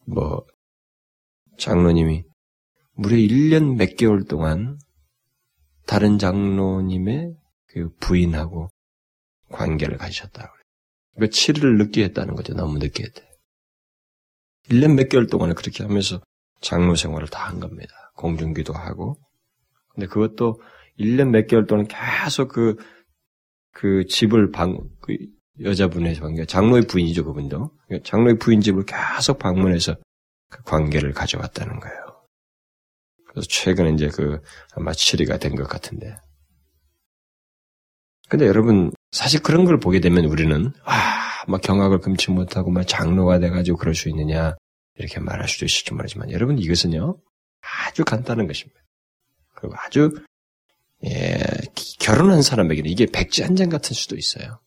[0.08, 0.46] 뭐,
[1.58, 2.24] 장로님이
[2.94, 4.78] 무려 1년 몇 개월 동안
[5.86, 7.34] 다른 장로님의
[7.66, 8.68] 그 부인하고
[9.50, 10.64] 관계를 가지셨다고 그래요.
[11.16, 12.54] 며칠을 늦게 했다는 거죠.
[12.54, 13.28] 너무 늦게 했대.
[14.70, 16.20] 1년 몇 개월 동안 그렇게 하면서
[16.60, 17.92] 장로 생활을 다 한 겁니다.
[18.16, 19.16] 공중기도 하고.
[19.90, 20.60] 근데 그것도
[20.98, 22.76] 1년 몇 개월 동안 계속 그,
[23.72, 25.16] 그 집을 방, 그
[25.62, 27.70] 여자분의 관계, 장로의 부인이죠, 그분도.
[28.04, 29.96] 장로의 부인 집을 계속 방문해서
[30.50, 32.24] 그 관계를 가져왔다는 거예요.
[33.28, 34.40] 그래서 최근에 이제 그
[34.74, 36.16] 아마 치리가 된 것 같은데.
[38.28, 43.38] 근데 여러분, 사실 그런 걸 보게 되면 우리는, 아, 막 경악을 금치 못하고 막 장로가
[43.38, 44.54] 돼가지고 그럴 수 있느냐,
[44.96, 47.16] 이렇게 말할 수도 있을지 모르지만, 여러분, 이것은요,
[47.86, 48.80] 아주 간단한 것입니다.
[49.54, 50.10] 그리고 아주,
[51.04, 51.38] 예,
[52.00, 54.60] 결혼한 사람에게는 이게 백지 한 장 같은 수도 있어요.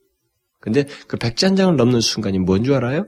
[0.62, 3.06] 근데 그 백지 한 장을 넘는 순간이 뭔 줄 알아요?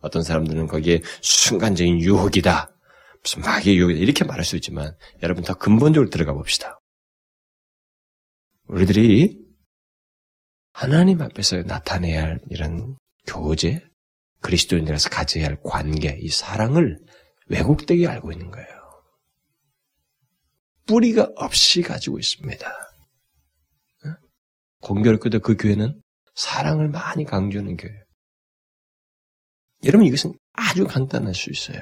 [0.00, 2.74] 어떤 사람들은 거기에 순간적인 유혹이다.
[3.22, 4.00] 무슨 마귀의 유혹이다.
[4.00, 6.78] 이렇게 말할 수 있지만 여러분 더 근본적으로 들어가 봅시다.
[8.68, 9.38] 우리들이
[10.72, 12.96] 하나님 앞에서 나타내야 할 이런
[13.26, 13.82] 교제,
[14.40, 16.98] 그리스도인이라서 가져야 할 관계, 이 사랑을
[17.48, 18.68] 왜곡되게 알고 있는 거예요.
[20.86, 22.70] 뿌리가 없이 가지고 있습니다.
[24.80, 26.00] 공교롭게도 그 교회는
[26.34, 28.02] 사랑을 많이 강조하는 교회예요.
[29.84, 31.80] 여러분 이것은 아주 간단할 수 있어요.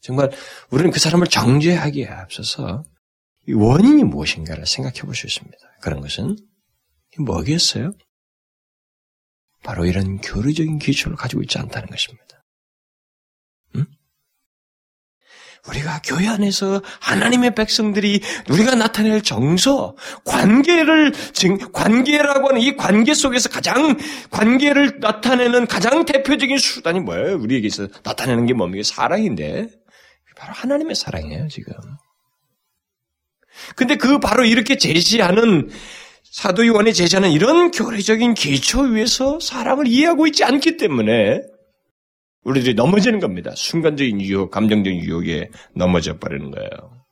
[0.00, 0.30] 정말
[0.70, 2.84] 우리는 그 사람을 정죄하기에 앞서서
[3.48, 5.56] 원인이 무엇인가를 생각해 볼 수 있습니다.
[5.80, 6.36] 그런 것은
[7.18, 7.92] 뭐겠어요?
[9.62, 12.39] 바로 이런 교류적인 기초를 가지고 있지 않다는 것입니다.
[15.68, 19.94] 우리가 교회 안에서 하나님의 백성들이 우리가 나타낼 정서,
[20.24, 23.96] 관계를 증, 관계라고 하는 이 관계 속에서 가장
[24.30, 27.36] 관계를 나타내는 가장 대표적인 수단이 뭐예요?
[27.38, 28.82] 우리에게서 나타내는 게 뭡니까?
[28.84, 29.68] 사랑인데
[30.36, 31.74] 바로 하나님의 사랑이에요 지금.
[33.76, 35.68] 근데 그 바로 이렇게 제시하는
[36.22, 41.42] 사도 요한이 제시하는 이런 교리적인 기초 위에서 사랑을 이해하고 있지 않기 때문에
[42.42, 43.52] 우리들이 넘어지는 겁니다.
[43.54, 47.04] 순간적인 유혹, 감정적인 유혹에 넘어져 버리는 거예요.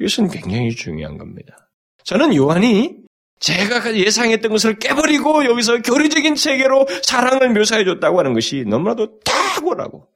[0.00, 1.70] 이것은 굉장히 중요한 겁니다.
[2.04, 2.96] 저는 요한이
[3.38, 10.08] 제가 예상했던 것을 깨버리고 여기서 교리적인 체계로 사랑을 묘사해 줬다고 하는 것이 너무나도 탁월하고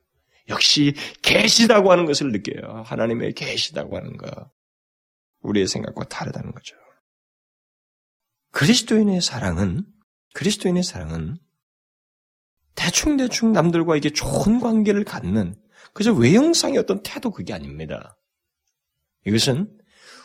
[0.48, 2.83] 역시 계시다고 하는 것을 느껴요.
[2.87, 4.50] 하나님의 계시다고 하는 것.
[5.42, 6.76] 우리의 생각과 다르다는 거죠.
[8.52, 9.85] 그리스도인의 사랑은
[10.35, 11.38] 그리스도인의 사랑은
[12.81, 15.55] 대충대충 남들과 이게 좋은 관계를 갖는
[15.93, 18.16] 그저 외형상의 어떤 태도 그게 아닙니다.
[19.27, 19.71] 이것은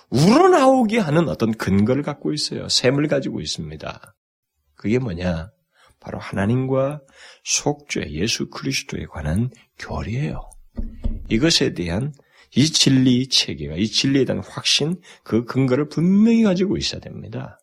[0.09, 2.69] 우러나오게 하는 어떤 근거를 갖고 있어요.
[2.69, 4.15] 샘을 가지고 있습니다.
[4.75, 5.51] 그게 뭐냐?
[5.99, 7.01] 바로 하나님과
[7.43, 10.49] 속죄 예수 그리스도에 관한 교리예요.
[11.29, 12.13] 이것에 대한
[12.55, 17.59] 이 진리 체계가 이 진리에 대한 확신 그 근거를 분명히 가지고 있어야 됩니다.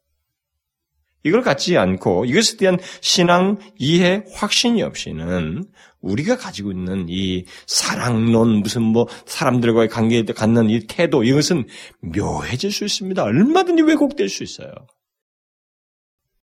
[1.25, 5.65] 이걸 갖지 않고 이것에 대한 신앙, 이해, 확신이 없이는
[6.01, 11.67] 우리가 가지고 있는 이 사랑론, 무슨 뭐 사람들과의 관계에 갖는 이 태도, 이것은
[12.01, 13.23] 묘해질 수 있습니다.
[13.23, 14.73] 얼마든지 왜곡될 수 있어요.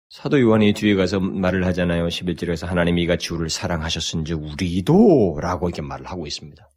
[0.09, 2.07] 사도 요한이 뒤에 가서 말을 하잖아요.
[2.07, 6.69] 11절에서 하나님이 이같이 우리를 사랑하셨은지 우리도 라고 이렇게 말을 하고 있습니다.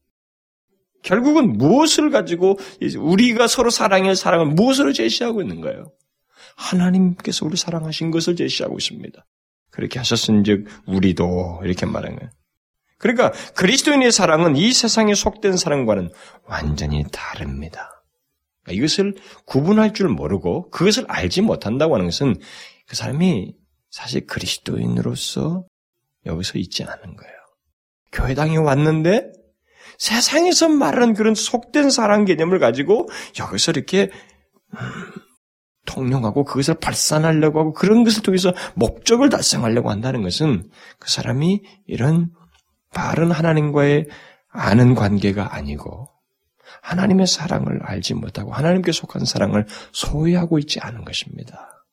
[1.03, 2.59] 결국은 무엇을 가지고
[2.99, 5.93] 우리가 서로 사랑할 사랑을 무엇으로 제시하고 있는 거예요?
[6.57, 9.25] 하나님께서 우리 사랑하신 것을 제시하고 있습니다.
[9.71, 12.31] 그렇게 하셨은즉 우리도 이렇게 말하는 거예요.
[12.99, 16.11] 그러니까 그리스도인의 사랑은 이 세상에 속된 사랑과는
[16.45, 17.91] 완전히 다릅니다.
[18.63, 19.15] 그러니까 이것을
[19.45, 22.37] 구분할 줄 모르고 그것을 알지 못한다고 하는 것은
[22.87, 23.55] 그 사람이
[23.91, 25.67] 사실 그리스도인으로서
[26.25, 27.37] 여기서 있지 않은 거예요.
[28.13, 29.31] 교회당에 왔는데
[29.99, 34.11] 세상에서 말하는 그런 속된 사랑 개념을 가지고 여기서 이렇게
[34.75, 34.81] 음,
[35.87, 42.31] 통용하고 그것을 발산하려고 하고 그런 것을 통해서 목적을 달성하려고 한다는 것은 그 사람이 이런
[42.93, 44.07] 바른 하나님과의
[44.49, 46.09] 아는 관계가 아니고
[46.83, 51.85] 하나님의 사랑을 알지 못하고 하나님께 속한 사랑을 소유하고 있지 않은 것입니다.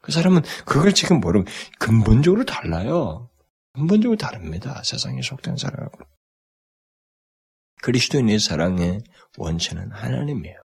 [0.00, 1.46] 그 사람은 그걸 지금 모르면
[1.78, 3.30] 근본적으로 달라요.
[3.74, 4.82] 근본적으로 다릅니다.
[4.84, 5.98] 세상에 속된 사랑하고.
[7.82, 9.02] 그리스도인의 사랑의
[9.38, 10.61] 원천은 하나님이에요.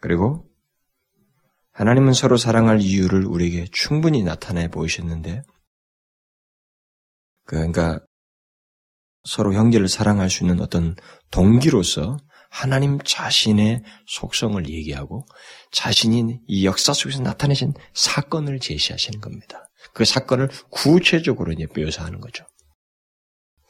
[0.00, 0.48] 그리고
[1.72, 5.42] 하나님은 서로 사랑할 이유를 우리에게 충분히 나타내 보이셨는데,
[7.44, 8.00] 그러니까
[9.24, 10.96] 서로 형제를 사랑할 수 있는 어떤
[11.30, 12.18] 동기로서
[12.50, 15.26] 하나님 자신의 속성을 얘기하고
[15.70, 19.68] 자신이 이 역사 속에서 나타내신 사건을 제시하시는 겁니다.
[19.92, 22.46] 그 사건을 구체적으로 이제 묘사하는 거죠.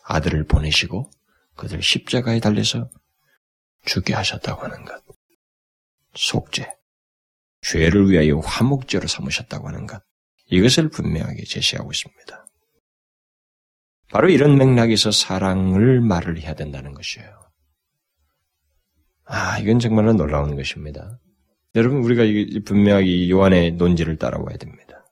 [0.04, 1.10] 아들을 보내시고
[1.56, 2.88] 그들 십자가에 달려서
[3.84, 5.02] 죽게 하셨다고 하는 것.
[6.18, 6.68] 속죄.
[7.62, 10.02] 죄를 위하여 화목제로 삼으셨다고 하는 것.
[10.50, 12.46] 이것을 분명하게 제시하고 있습니다.
[14.10, 17.28] 바로 이런 맥락에서 사랑을 말을 해야 된다는 것이에요.
[19.26, 21.20] 아, 이건 정말로 놀라운 것입니다.
[21.74, 22.22] 여러분, 우리가
[22.64, 25.04] 분명하게 요한의 논지를 따라와야 됩니다.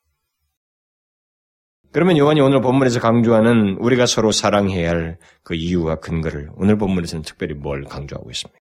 [1.93, 7.55] 그러면 요한이 오늘 본문에서 강조하는 우리가 서로 사랑해야 할 그 이유와 근거를 오늘 본문에서는 특별히
[7.55, 8.59] 뭘 강조하고 있습니까?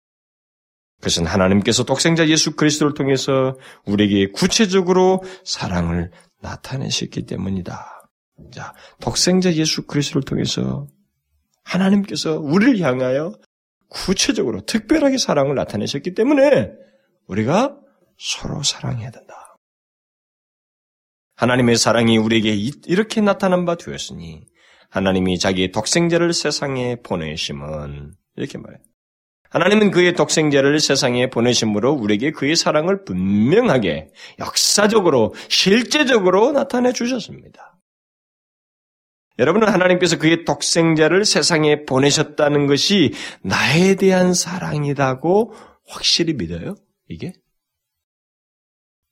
[1.01, 6.11] 그것은 하나님께서 독생자 예수 그리스도를 통해서 우리에게 구체적으로 사랑을
[6.41, 8.09] 나타내셨기 때문이다.
[8.53, 10.87] 자, 독생자 예수 그리스도를 통해서
[11.63, 13.33] 하나님께서 우리를 향하여
[13.89, 16.71] 구체적으로 특별하게 사랑을 나타내셨기 때문에
[17.27, 17.77] 우리가
[18.17, 19.57] 서로 사랑해야 된다.
[21.35, 22.53] 하나님의 사랑이 우리에게
[22.85, 24.45] 이렇게 나타난 바 되었으니
[24.89, 28.90] 하나님이 자기의 독생자를 세상에 보내심은 이렇게 말해요.
[29.51, 34.09] 하나님은 그의 독생자를 세상에 보내심으로 우리에게 그의 사랑을 분명하게
[34.39, 37.77] 역사적으로 실제적으로 나타내 주셨습니다.
[39.39, 45.53] 여러분은 하나님께서 그의 독생자를 세상에 보내셨다는 것이 나에 대한 사랑이라고
[45.87, 46.75] 확실히 믿어요?
[47.09, 47.33] 이게?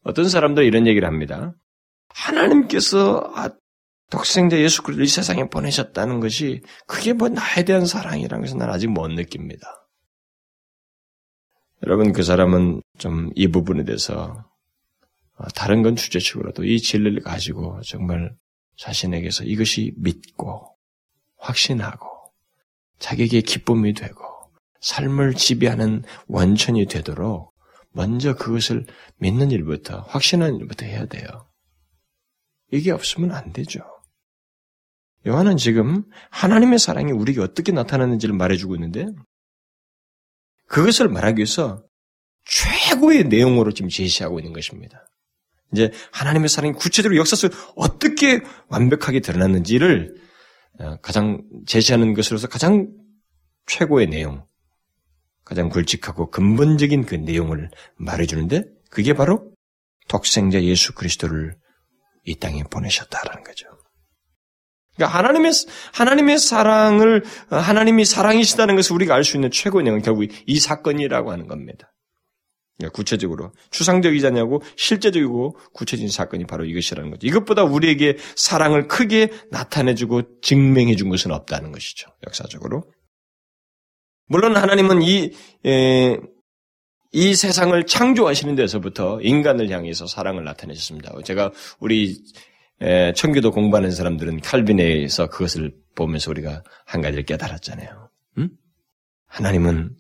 [0.04, 1.54] 어떤 사람들 이런 얘기를 합니다.
[2.10, 3.50] 하나님께서 아,
[4.10, 8.88] 독생자 예수 그리스도를 이 세상에 보내셨다는 것이 그게 뭐 나에 대한 사랑이라는 것은 난 아직
[8.88, 9.79] 못 느낍니다.
[11.86, 14.46] 여러분 그 사람은 좀 이 부분에 대해서
[15.36, 18.36] 어, 다른 건 주제치고라도 이 진리를 가지고 정말
[18.78, 20.76] 자신에게서 이것이 믿고
[21.38, 22.08] 확신하고
[23.00, 24.22] 자기에게 기쁨이 되고
[24.82, 27.54] 삶을 지배하는 원천이 되도록
[27.92, 28.86] 먼저 그것을
[29.18, 31.28] 믿는 일부터 확신하는 일부터 해야 돼요.
[32.72, 33.80] 이게 없으면 안 되죠.
[35.28, 39.08] 요한은 지금 하나님의 사랑이 우리에게 어떻게 나타나는지를 말해주고 있는데
[40.70, 41.84] 그것을 말하기 위해서
[42.46, 45.06] 최고의 내용으로 지금 제시하고 있는 것입니다.
[45.74, 50.16] 이제 하나님의 사랑이 구체적으로 역사 속 어떻게 완벽하게 드러났는지를
[50.80, 52.88] 어, 가장 제시하는 것으로서 가장
[53.66, 54.46] 최고의 내용,
[55.44, 59.52] 가장 굵직하고 근본적인 그 내용을 말해주는데 그게 바로
[60.08, 61.56] 독생자 예수 그리스도를
[62.26, 63.68] 이 땅에 보내셨다라는 거죠.
[65.00, 65.52] 그러니까 하나님의
[65.94, 71.48] 하나님의 사랑을 하나님이 사랑이시다는 것을 우리가 알 수 있는 최고의 내용은 결국 이 사건이라고 하는
[71.48, 71.94] 겁니다.
[72.78, 77.28] 그러니까 구체적으로 추상적이자냐고 실제적이고 구체적인 사건이 바로 이것이라는 거죠.
[77.28, 82.10] 이것보다 우리에게 사랑을 크게 나타내주고 증명해준 것은 없다는 것이죠.
[82.28, 82.84] 역사적으로.
[84.28, 85.32] 물론 하나님은 이,
[85.66, 86.18] 에,
[87.12, 91.14] 이 세상을 창조하시는 데서부터 인간을 향해서 사랑을 나타내셨습니다.
[91.24, 92.16] 제가 우리 에,
[93.16, 98.10] 청교도 공부하는 사람들은 칼빈에서 그것을 보면서 우리가 한 가지를 깨달았잖아요.
[98.38, 98.50] 음?
[99.28, 99.96] 하나님은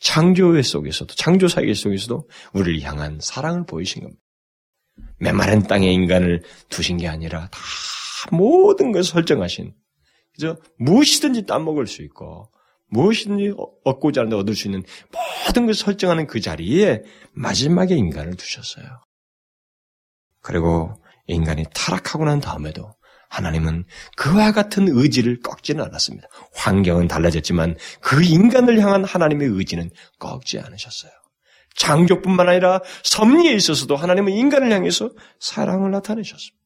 [0.00, 4.20] 창조의 속에서도 창조 사계 속에서도 우리를 향한 사랑을 보이신 겁니다.
[5.18, 7.58] 메마른 땅에 인간을 두신 게 아니라 다
[8.30, 9.74] 모든 것을 설정하신
[10.32, 10.56] 그죠?
[10.78, 12.50] 무엇이든지 따먹을 수 있고
[12.88, 13.54] 무엇이든지
[13.84, 14.82] 얻고자 하는데 얻을 수 있는
[15.46, 17.02] 모든 것을 설정하는 그 자리에
[17.32, 18.84] 마지막에 인간을 두셨어요.
[20.40, 20.94] 그리고
[21.26, 22.92] 인간이 타락하고 난 다음에도
[23.28, 23.84] 하나님은
[24.16, 26.28] 그와 같은 의지를 꺾지는 않았습니다.
[26.54, 31.10] 환경은 달라졌지만 그 인간을 향한 하나님의 의지는 꺾지 않으셨어요.
[31.74, 35.10] 창조뿐만 아니라 섭리에 있어서도 하나님은 인간을 향해서
[35.40, 36.64] 사랑을 나타내셨습니다.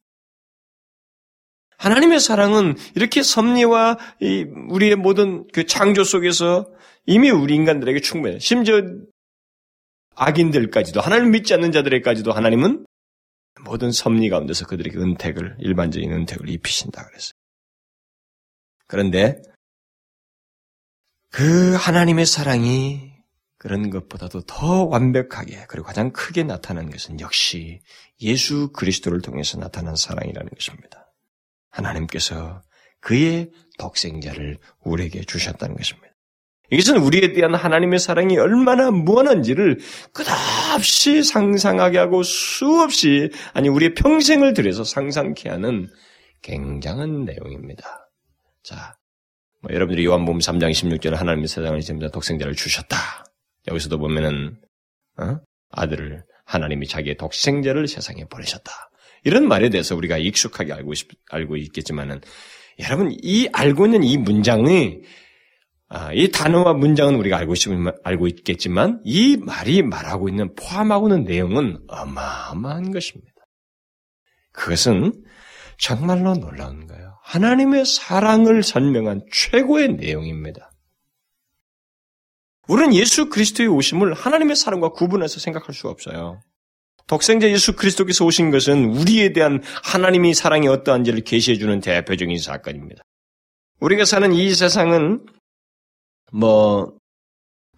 [1.78, 3.98] 하나님의 사랑은 이렇게 섭리와
[4.68, 6.68] 우리의 모든 그 창조 속에서
[7.06, 8.40] 이미 우리 인간들에게 충분해요.
[8.40, 8.82] 심지어
[10.16, 12.84] 악인들까지도 하나님 믿지 않는 자들에까지도 하나님은
[13.64, 17.32] 모든 섭리 가운데서 그들에게 은택을 일반적인 은택을 입히신다 그랬어요.
[18.86, 19.42] 그런데
[21.30, 23.12] 그 하나님의 사랑이
[23.58, 27.80] 그런 것보다도 더 완벽하게 그리고 가장 크게 나타난 것은 역시
[28.20, 31.12] 예수 그리스도를 통해서 나타난 사랑이라는 것입니다.
[31.70, 32.62] 하나님께서
[33.00, 36.07] 그의 독생자를 우리에게 주셨다는 것입니다.
[36.70, 39.78] 이것은 우리에 대한 하나님의 사랑이 얼마나 무한한지를
[40.12, 45.88] 끝없이 상상하게 하고 수없이 아니 우리의 평생을 들여서 상상케 하는
[46.42, 48.10] 굉장한 내용입니다.
[48.62, 48.94] 자,
[49.62, 52.96] 뭐 여러분들이 요한복음 3장 16절에 하나님의 세상을 이제부터 독생자를 주셨다.
[53.66, 54.56] 여기서도 보면은
[55.18, 55.38] 어?
[55.70, 58.72] 아들을 하나님이 자기의 독생자를 세상에 보내셨다.
[59.24, 60.98] 이런 말에 대해서 우리가 익숙하게 알고 있,
[61.30, 62.20] 알고 있겠지만은
[62.78, 65.00] 여러분 이 알고 있는 이 문장이
[65.90, 71.24] 아, 이 단어와 문장은 우리가 알고, 있으면, 알고 있겠지만 이 말이 말하고 있는 포함하고 있는
[71.24, 73.32] 내용은 어마어마한 것입니다.
[74.52, 75.24] 그것은
[75.78, 77.18] 정말로 놀라운 거예요.
[77.22, 80.72] 하나님의 사랑을 설명한 최고의 내용입니다.
[82.66, 86.40] 우리는 예수 그리스도의 오심을 하나님의 사랑과 구분해서 생각할 수가 없어요.
[87.06, 93.02] 독생자 예수 그리스도께서 오신 것은 우리에 대한 하나님의 사랑이 어떠한지를 계시해 주는 대표적인 사건입니다.
[93.80, 95.24] 우리가 사는 이 세상은
[96.32, 96.96] 뭐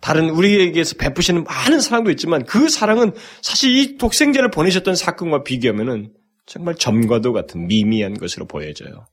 [0.00, 6.14] 다른 우리에게서 베푸시는 많은 사랑도 있지만 그 사랑은 사실 이 독생자를 보내셨던 사건과 비교하면은
[6.46, 9.06] 정말 점과도 같은 미미한 것으로 보여져요.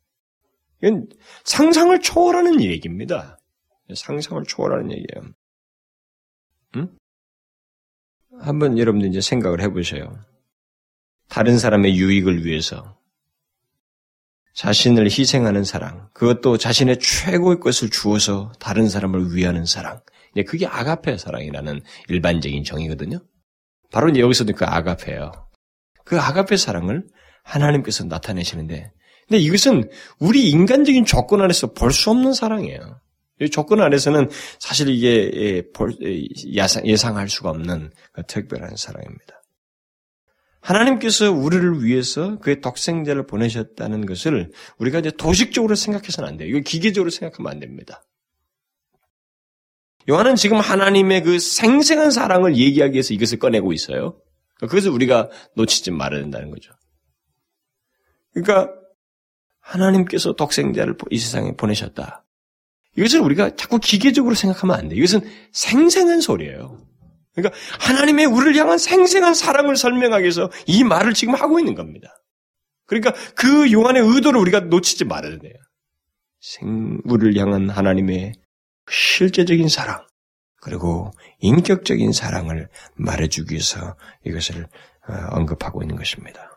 [0.81, 1.07] 이건
[1.43, 3.39] 상상을 초월하는 얘기입니다.
[3.93, 5.33] 상상을 초월하는 얘기예요.
[6.75, 6.89] 응?
[8.39, 10.19] 한번 여러분들 이제 생각을 해보세요.
[11.27, 12.96] 다른 사람의 유익을 위해서
[14.57, 20.01] 자신을 희생하는 사랑, 그것도 자신의 최고의 것을 주어서 다른 사람을 위하는 사랑.
[20.33, 23.19] 이제 그게 아가페 사랑이라는 일반적인 정의거든요.
[23.91, 25.31] 바로 여기서도 그 아가페예요.
[26.03, 27.05] 그 아가페 사랑을
[27.43, 28.91] 하나님께서 나타내시는데
[29.27, 29.89] 근데 이것은
[30.19, 32.99] 우리 인간적인 조건 안에서 볼 수 없는 사랑이에요.
[33.39, 35.63] 이 조건 안에서는 사실 이게 예,
[36.83, 39.36] 예상할 수가 없는 그 특별한 사랑입니다.
[40.67, 46.49] 하나님께서 우리를 위해서 그의 독생자를 보내셨다는 것을 우리가 이제 도식적으로 생각해서는 안 돼요.
[46.49, 48.03] 이거 기계적으로 생각하면 안 됩니다.
[50.09, 54.19] 요한은 지금 하나님의 그 생생한 사랑을 얘기하기 위해서 이것을 꺼내고 있어요.
[54.59, 56.71] 그것을 우리가 놓치지 말아야 된다는 거죠.
[58.33, 58.69] 그러니까
[59.61, 62.25] 하나님께서 독생자를 이 세상에 보내셨다.
[62.97, 64.97] 이것을 우리가 자꾸 기계적으로 생각하면 안 돼.
[64.97, 65.21] 이것은
[65.53, 66.86] 생생한 소리예요.
[67.37, 72.19] 그러니까 하나님의 우리를 향한 생생한 사랑을 설명하기 위해서 이 말을 지금 하고 있는 겁니다.
[72.87, 75.53] 그러니까 그 요한의 의도를 우리가 놓치지 말아야 돼요.
[76.39, 78.33] 생, 우리를 향한 하나님의
[78.89, 80.03] 실제적인 사랑,
[80.61, 84.63] 그리고 인격적인 사랑을 말해주기 위해서 이것을
[85.07, 86.49] 어, 언급하고 있는 것입니다.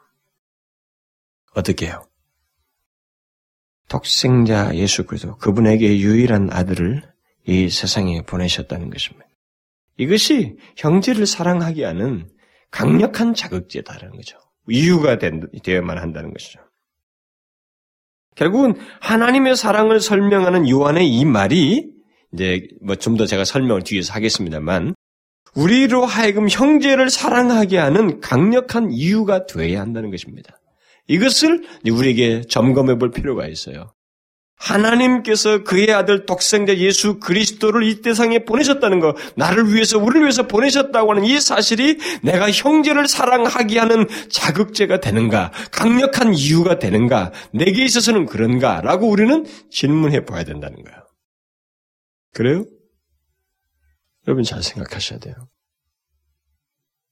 [1.55, 2.03] 어떻게 해요?
[3.89, 7.03] 독생자 예수 그리스도 그분에게 유일한 아들을
[7.47, 9.30] 이 세상에 보내셨다는 것입니다.
[10.01, 12.27] 이것이 형제를 사랑하게 하는
[12.71, 14.39] 강력한 자극제다라는 거죠.
[14.69, 16.61] 이유가 되어야만 한다는 것이죠.
[18.35, 21.91] 결국은 하나님의 사랑을 설명하는 요한의 이 말이
[22.33, 24.95] 이제 뭐 좀 더 제가 설명을 뒤에서 하겠습니다만
[25.55, 30.57] 우리로 하여금 형제를 사랑하게 하는 강력한 이유가 되어야 한다는 것입니다.
[31.09, 33.93] 이것을 우리에게 점검해 볼 필요가 있어요.
[34.61, 41.13] 하나님께서 그의 아들 독생자 예수 그리스도를 이 세상에 보내셨다는 것, 나를 위해서, 우리를 위해서 보내셨다고
[41.13, 48.83] 하는 이 사실이 내가 형제를 사랑하게 하는 자극제가 되는가, 강력한 이유가 되는가, 내게 있어서는 그런가,
[48.83, 51.01] 라고 우리는 질문해 봐야 된다는 거예요.
[52.35, 52.65] 그래요?
[54.29, 55.35] 여러분 잘 생각하셔야 돼요.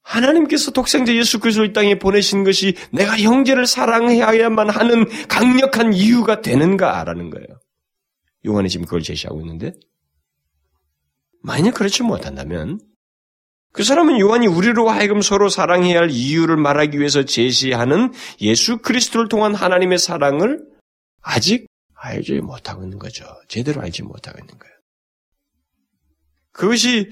[0.08, 7.46] 하나님께서 독생자 예수 그리스도를 땅에 보내신 것이 내가 형제를 사랑해야만 하는 강력한 이유가 되는가라는 거예요.
[8.46, 9.74] 요한이 지금 그걸 제시하고 있는데
[11.42, 12.80] 만약 그렇지 못한다면
[13.72, 19.54] 그 사람은 요한이 우리로 하여금 서로 사랑해야 할 이유를 말하기 위해서 제시하는 예수 그리스도를 통한
[19.54, 20.64] 하나님의 사랑을
[21.20, 23.26] 아직 알지 못하고 있는 거죠.
[23.46, 24.74] 제대로 알지 못하고 있는 거예요.
[26.52, 27.10] 그것이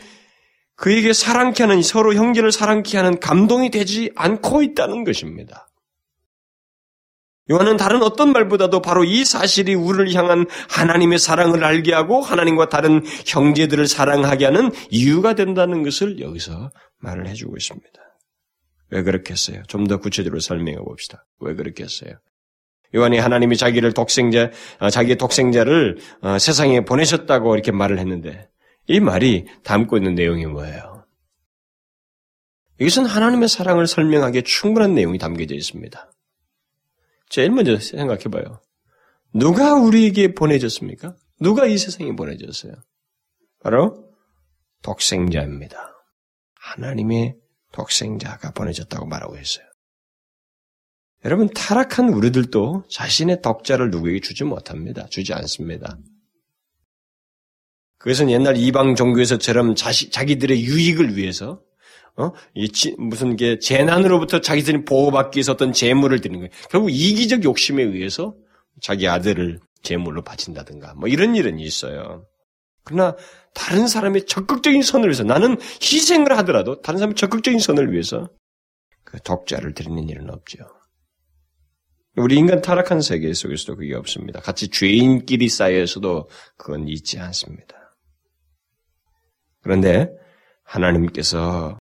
[0.76, 5.68] 그에게 사랑케 하는 서로 형제를 사랑케 하는 감동이 되지 않고 있다는 것입니다.
[7.50, 13.02] 요한은 다른 어떤 말보다도 바로 이 사실이 우리를 향한 하나님의 사랑을 알게 하고 하나님과 다른
[13.24, 17.88] 형제들을 사랑하게 하는 이유가 된다는 것을 여기서 말을 해주고 있습니다.
[18.90, 19.62] 왜 그렇게 했어요?
[19.68, 21.24] 좀 더 구체적으로 설명해 봅시다.
[21.40, 22.18] 왜 그렇게 했어요?
[22.94, 24.50] 요한이 하나님이 자기를 독생자,
[24.80, 28.48] 어, 자기의 독생자를 어, 세상에 보내셨다고 이렇게 말을 했는데
[28.88, 31.04] 이 말이 담고 있는 내용이 뭐예요?
[32.78, 36.12] 이것은 하나님의 사랑을 설명하기에 충분한 내용이 담겨져 있습니다.
[37.28, 38.60] 제일 먼저 생각해 봐요.
[39.32, 41.16] 누가 우리에게 보내졌습니까?
[41.40, 42.74] 누가 이 세상에 보내졌어요?
[43.60, 44.12] 바로
[44.82, 45.94] 독생자입니다.
[46.54, 47.36] 하나님의
[47.72, 49.66] 독생자가 보내졌다고 말하고 있어요.
[51.24, 55.06] 여러분, 타락한 우리들도 자신의 독자를 누구에게 주지 못합니다.
[55.06, 55.98] 주지 않습니다.
[57.98, 61.60] 그것은 옛날 이방 종교에서처럼 자시, 자기들의 유익을 위해서
[62.16, 62.32] 어?
[62.54, 66.50] 이 지, 무슨 게 재난으로부터 자기들이 보호받기 위해서 어떤 재물을 드리는 거예요.
[66.70, 68.34] 결국 이기적 욕심에 의해서
[68.80, 72.26] 자기 아들을 재물로 바친다든가 뭐 이런 일은 있어요.
[72.84, 73.16] 그러나
[73.52, 78.30] 다른 사람의 적극적인 선을 위해서 나는 희생을 하더라도 다른 사람의 적극적인 선을 위해서
[79.04, 80.58] 그 독자를 드리는 일은 없죠.
[82.16, 84.40] 우리 인간 타락한 세계 속에서도 그게 없습니다.
[84.40, 87.85] 같이 죄인끼리 쌓여서도 그건 있지 않습니다.
[89.66, 90.08] 그런데
[90.62, 91.76] 하나님께서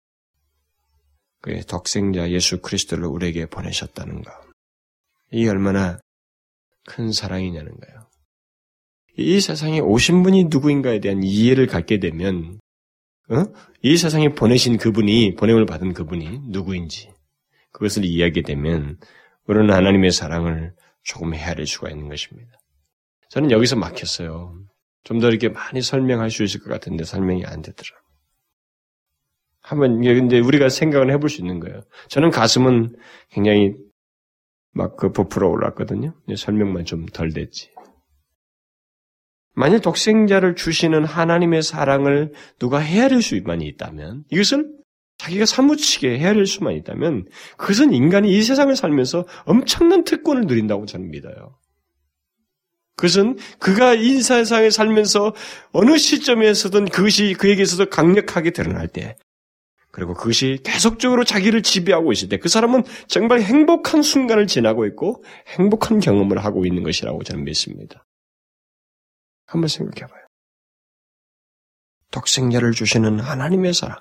[1.42, 4.34] 그의 독생자 예수 그리스도를 우리에게 보내셨다는 것.
[5.32, 6.00] 이 얼마나
[6.88, 8.10] 큰 사랑이냐는 거예요.
[9.18, 12.60] 이 세상에 오신 분이 누구인가에 대한 이해를 갖게 되면,
[13.30, 13.44] 어?
[13.84, 17.12] 이 세상에 보내신 그분이, 보냄을 받은 그분이 누구인지,
[17.72, 18.98] 그것을 이해하게 되면,
[19.46, 20.74] 우리는 하나님의 사랑을
[21.04, 22.50] 조금 헤아릴 수가 있는 것입니다.
[23.30, 24.58] 저는 여기서 막혔어요.
[25.06, 27.90] 좀 더 이렇게 많이 설명할 수 있을 것 같은데 설명이 안 되더라.
[29.62, 31.82] 한번 이제 우리가 생각을 해볼 수 있는 거예요.
[32.10, 32.96] 저는 가슴은
[33.30, 33.74] 굉장히
[34.74, 36.14] 막 그 부풀어 올랐거든요.
[36.36, 37.72] 설명만 좀 덜 됐지.
[39.54, 44.70] 만일 독생자를 주시는 하나님의 사랑을 누가 헤아릴 수만 있다면 이것을
[45.18, 51.58] 자기가 사무치게 헤아릴 수만 있다면 그것은 인간이 이 세상을 살면서 엄청난 특권을 누린다고 저는 믿어요.
[52.96, 55.34] 그것은 그가 인사상에 살면서
[55.72, 59.18] 어느 시점에서든 그것이 그에게서도 강력하게 드러날 때
[59.92, 66.00] 그리고 그것이 계속적으로 자기를 지배하고 있을 때 그 사람은 정말 행복한 순간을 지나고 있고 행복한
[66.00, 68.06] 경험을 하고 있는 것이라고 저는 믿습니다.
[69.46, 70.26] 한번 생각해 봐요.
[72.12, 73.98] 독생자를 주시는 하나님의 사랑.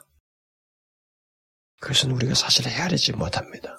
[1.80, 3.76] 그것은 우리가 사실 헤아리지 못합니다.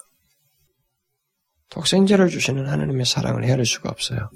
[1.70, 4.30] 독생자를 주시는 하나님의 사랑을 헤아릴 수가 없어요.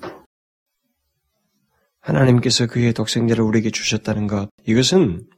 [2.00, 5.28] 하나님께서 그의 독생자를 우리에게 주셨다는 것, 이것은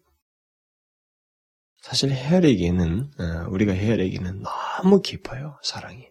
[1.82, 6.08] 사실 헤아리기는, 어, 우리가 헤아리기는 너무 깊어요, 사랑이.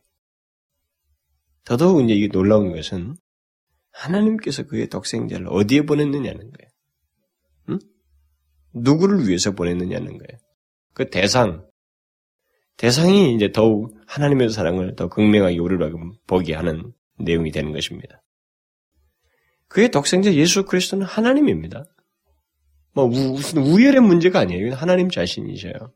[1.63, 3.15] 더더욱 이제 이게 놀라운 것은
[3.93, 6.71] 하나님께서 그의 독생자를 어디에 보냈느냐는 거예요.
[7.69, 7.79] 응?
[8.73, 10.39] 누구를 위해서 보냈느냐는 거예요.
[10.93, 11.65] 그 대상,
[12.77, 15.91] 대상이 이제 더욱 하나님의 사랑을 더 극명하게 우리로
[16.27, 18.20] 보게 하는 내용이 되는 것입니다.
[19.71, 21.85] 그의 독생자 예수 그리스도는 하나님입니다.
[22.93, 24.73] 뭐 무슨 우열의 문제가 아니에요.
[24.73, 25.93] 하나님 자신이셔요.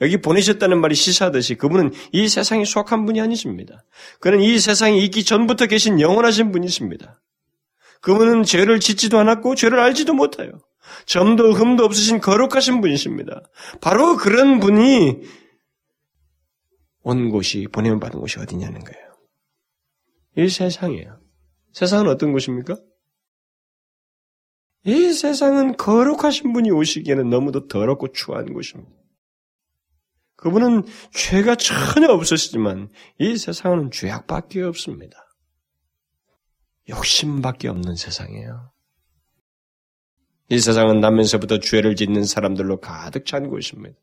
[0.00, 3.84] 여기 보내셨다는 말이 시사하듯이 그분은 이 세상에 속한 분이 아니십니다.
[4.20, 7.20] 그는 이 세상에 있기 전부터 계신 영원하신 분이십니다.
[8.00, 10.52] 그분은 죄를 짓지도 않았고 죄를 알지도 못해요.
[11.06, 13.42] 점도 흠도 없으신 거룩하신 분이십니다.
[13.80, 15.20] 바로 그런 분이
[17.02, 19.04] 온 곳이 보내면 받은 곳이 어디냐는 거예요.
[20.36, 21.23] 이 세상이에요.
[21.74, 22.76] 세상은 어떤 곳입니까?
[24.84, 28.92] 이 세상은 거룩하신 분이 오시기에는 너무도 더럽고 추한 곳입니다.
[30.36, 35.16] 그분은 죄가 전혀 없으시지만 이 세상은 죄악밖에 없습니다.
[36.88, 38.70] 욕심밖에 없는 세상이에요.
[40.50, 43.98] 이 세상은 나면서부터 죄를 짓는 사람들로 가득 찬 곳입니다.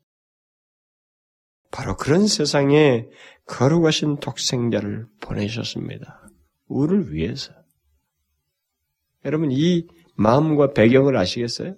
[1.70, 3.06] 바로 그런 세상에
[3.46, 6.28] 거룩하신 독생자를 보내셨습니다.
[6.66, 7.61] 우리를 위해서.
[9.24, 11.76] 여러분 이 마음과 배경을 아시겠어요?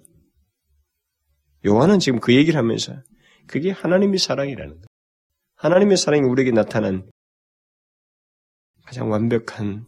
[1.65, 2.93] 요한은 지금 그 얘기를 하면서
[3.47, 4.85] 그게 하나님의 사랑이라는 거예요.
[5.55, 7.09] 하나님의 사랑이 우리에게 나타난
[8.85, 9.85] 가장 완벽한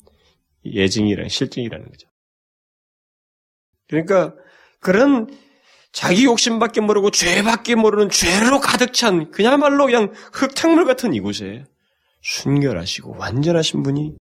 [0.65, 2.09] 예증이라는 실증이라는 거죠.
[3.87, 4.35] 그러니까
[4.79, 5.27] 그런
[5.91, 11.63] 자기 욕심밖에 모르고 죄밖에 모르는 죄로 가득 찬 그야말로 그냥 흙탕물 같은 이곳에
[12.21, 14.17] 순결하시고 완전하신 분이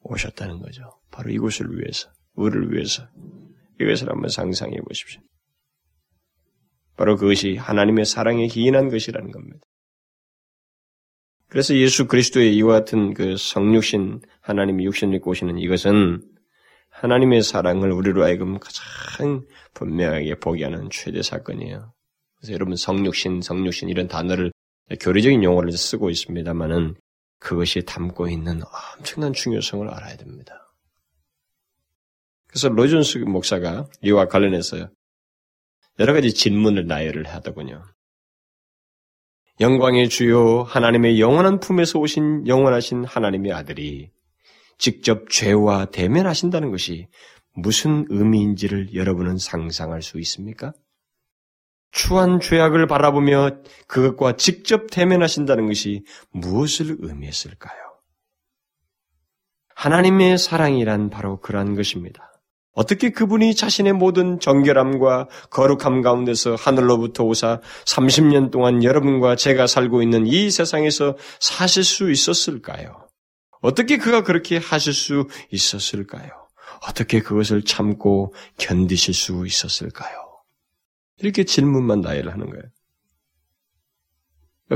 [0.00, 1.00] 오셨다는 거죠.
[1.10, 3.08] 바로 이곳을 위해서, 우리를 위해서.
[3.80, 5.20] 이것을 한번 상상해 보십시오.
[6.96, 9.66] 바로 그것이 하나님의 사랑에 기인한 것이라는 겁니다.
[11.48, 16.22] 그래서 예수 그리스도의 이와 같은 그 성육신 하나님이 육신을 입고 오시는 이것은
[16.90, 21.92] 하나님의 사랑을 우리로 하여금 가장 분명하게 보게 하는 최대 사건이에요.
[22.36, 24.52] 그래서 여러분 성육신, 성육신 이런 단어를
[25.00, 26.94] 교리적인 용어를 쓰고 있습니다만은
[27.38, 28.60] 그것이 담고 있는
[28.96, 30.61] 엄청난 중요성을 알아야 됩니다.
[32.52, 34.90] 그래서 로존스 목사가 이와 관련해서
[35.98, 37.82] 여러 가지 질문을 나열을 하더군요.
[39.58, 44.10] 영광의 주요 하나님의 영원한 품에서 오신 영원하신 하나님의 아들이
[44.76, 47.08] 직접 죄와 대면하신다는 것이
[47.54, 50.72] 무슨 의미인지를 여러분은 상상할 수 있습니까?
[51.90, 57.80] 추한 죄악을 바라보며 그것과 직접 대면하신다는 것이 무엇을 의미했을까요?
[59.74, 62.31] 하나님의 사랑이란 바로 그러한 것입니다.
[62.72, 70.26] 어떻게 그분이 자신의 모든 정결함과 거룩함 가운데서 하늘로부터 오사 30년 동안 여러분과 제가 살고 있는
[70.26, 73.06] 이 세상에서 사실 수 있었을까요?
[73.60, 76.30] 어떻게 그가 그렇게 하실 수 있었을까요?
[76.88, 80.16] 어떻게 그것을 참고 견디실 수 있었을까요?
[81.18, 82.64] 이렇게 질문만 나열을 하는 거예요.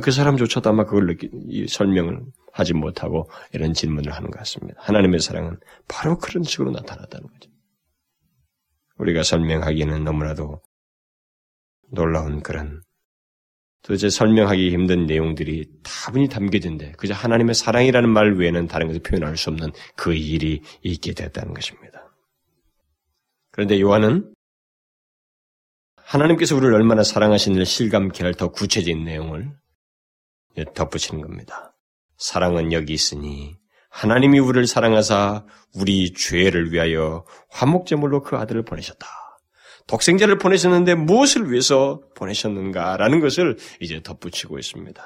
[0.02, 2.20] 그 사람조차도 아마 그걸 느끼, 설명을
[2.52, 4.78] 하지 못하고 이런 질문을 하는 것 같습니다.
[4.82, 7.55] 하나님의 사랑은 바로 그런 식으로 나타났다는 거죠.
[8.98, 10.60] 우리가 설명하기에는 너무나도
[11.90, 12.82] 놀라운 그런
[13.82, 19.50] 도대체 설명하기 힘든 내용들이 다분히 담겨진데 그저 하나님의 사랑이라는 말 외에는 다른 것을 표현할 수
[19.50, 22.12] 없는 그 일이 있게 됐다는 것입니다.
[23.52, 24.34] 그런데 요한은
[25.96, 29.56] 하나님께서 우리를 얼마나 사랑하시는지를 실감케 할 더 구체적인 내용을
[30.74, 31.76] 덧붙이는 겁니다.
[32.16, 33.56] 사랑은 여기 있으니
[33.96, 39.06] 하나님이 우리를 사랑하사 우리 죄를 위하여 화목제물로 그 아들을 보내셨다.
[39.86, 45.02] 독생자를 보내셨는데 무엇을 위해서 보내셨는가라는 것을 이제 덧붙이고 있습니다.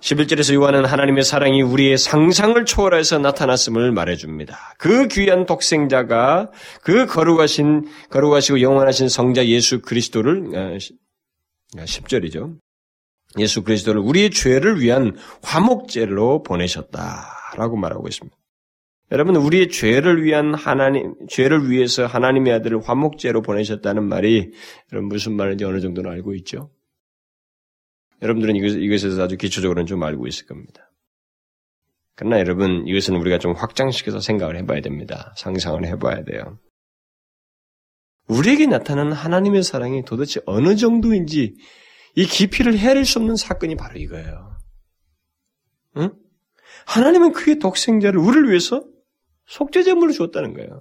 [0.00, 4.74] 11절에서 요한은 하나님의 사랑이 우리의 상상을 초월해서 나타났음을 말해줍니다.
[4.78, 6.50] 그 귀한 독생자가
[6.82, 10.78] 그 거룩하신, 거룩하시고 영원하신 성자 예수 그리스도를,
[11.74, 12.58] 10절이죠.
[13.36, 18.36] 아, 예수 그리스도를 우리의 죄를 위한 화목제로 보내셨다라고 말하고 있습니다.
[19.12, 24.52] 여러분 우리의 죄를 위한 하나님 죄를 위해서 하나님의 아들을 화목제로 보내셨다는 말이
[24.92, 26.70] 여러분 무슨 말인지 어느 정도는 알고 있죠.
[28.22, 30.90] 여러분들은 이것, 이것에 서 아주 기초적으로는 좀 알고 있을 겁니다.
[32.16, 35.34] 그러나 여러분 이것은 우리가 좀 확장시켜서 생각을 해봐야 됩니다.
[35.36, 36.58] 상상을 해봐야 돼요.
[38.28, 41.56] 우리에게 나타나는 하나님의 사랑이 도대체 어느 정도인지
[42.16, 44.56] 이 깊이를 헤아릴 수 없는 사건이 바로 이거예요.
[45.96, 46.10] 응?
[46.86, 48.84] 하나님은 그의 독생자를 우리를 위해서
[49.46, 50.80] 속죄제물을 주었다는 거예요.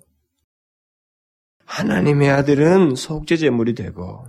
[1.66, 4.26] 하나님의 아들은 속죄제물이 되고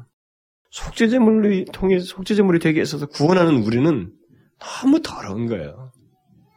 [0.71, 4.13] 속죄제물을 통해 속죄제물이 되게 있어서 구원하는 우리는
[4.59, 5.93] 너무 더러운 거예요.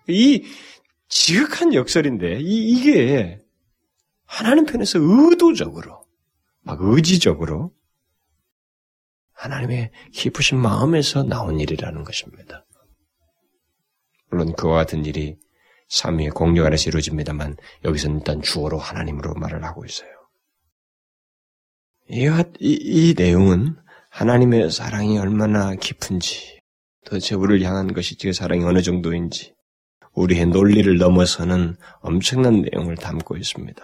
[0.07, 0.45] 이
[1.09, 3.41] 지극한 역설인데 이, 이게
[4.25, 6.03] 하나님 편에서 의도적으로
[6.61, 7.73] 막 의지적으로
[9.37, 12.65] 하나님의 깊으신 마음에서 나온 일이라는 것입니다.
[14.29, 15.37] 물론 그와 같은 일이
[15.89, 20.09] 삼위의 공력 아래서 이루어집니다만 여기서는 일단 주어로 하나님으로 말을 하고 있어요.
[22.09, 22.25] 이,
[22.59, 23.77] 이, 이 내용은
[24.09, 26.59] 하나님의 사랑이 얼마나 깊은지
[27.05, 29.53] 도대체 우리를 향한 것이 그 사랑이 어느 정도인지
[30.13, 33.81] 우리의 논리를 넘어서는 엄청난 내용을 담고 있습니다.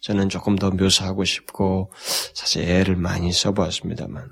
[0.00, 1.92] 저는 조금 더 묘사하고 싶고
[2.34, 4.28] 사실 애를 많이 써보았습니다만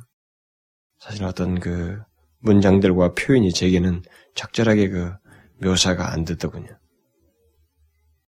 [1.01, 1.98] 사실 어떤 그
[2.40, 4.03] 문장들과 표현이 제게는
[4.34, 5.12] 적절하게 그
[5.62, 6.78] 묘사가 안 되더군요.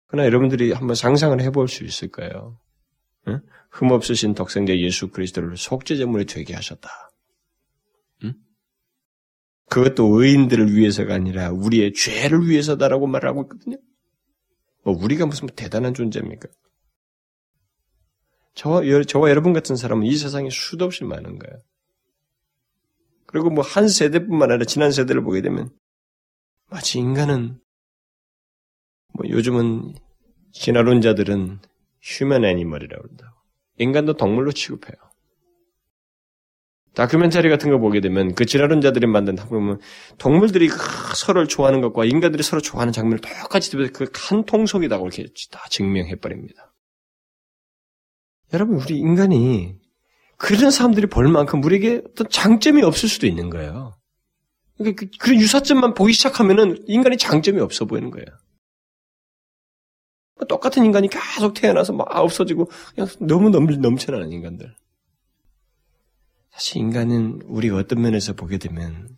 [0.07, 2.59] 그러나 여러분들이 한번 상상을 해볼 수 있을까요?
[3.27, 3.41] 응?
[3.71, 6.89] 흠없으신 독생자 예수 그리스도를 속죄제물이 되게 하셨다.
[8.23, 8.33] 응?
[9.69, 13.77] 그것도 의인들을 위해서가 아니라 우리의 죄를 위해서다라고 말하고 있거든요.
[14.83, 16.47] 뭐 우리가 무슨 대단한 존재입니까?
[18.55, 21.61] 저와, 저와 여러분 같은 사람은 이 세상에 수도 없이 많은 거예요.
[23.35, 25.69] 그리고 뭐 한 세대뿐만 아니라 지난 세대를 보게 되면
[26.69, 27.59] 마치 인간은
[29.13, 29.93] 뭐 요즘은
[30.53, 31.59] 진화론자들은
[32.01, 33.35] 휴먼 애니멀이라고 그런다고.
[33.77, 34.95] 인간도 동물로 취급해요.
[36.93, 39.81] 다큐멘터리 같은 거 보게 되면 그 진화론자들이 만든 보면
[40.17, 40.69] 동물들이
[41.13, 46.73] 서로를 좋아하는 것과 인간들이 서로 좋아하는 장면을 똑같이 그한 통속이다고 이렇게 다 증명해 버립니다.
[48.53, 49.77] 여러분 우리 인간이
[50.37, 53.95] 그런 사람들이 볼 만큼 우리에게 어떤 장점이 없을 수도 있는 거예요.
[54.77, 58.25] 그러니까 그, 런 유사점만 보기 시작하면은 인간이 장점이 없어 보이는 거예요.
[60.35, 64.75] 뭐 똑같은 인간이 계속 태어나서 막 없어지고 그냥 너무 넘, 넘쳐나는 인간들.
[66.51, 69.17] 사실 인간은 우리가 어떤 면에서 보게 되면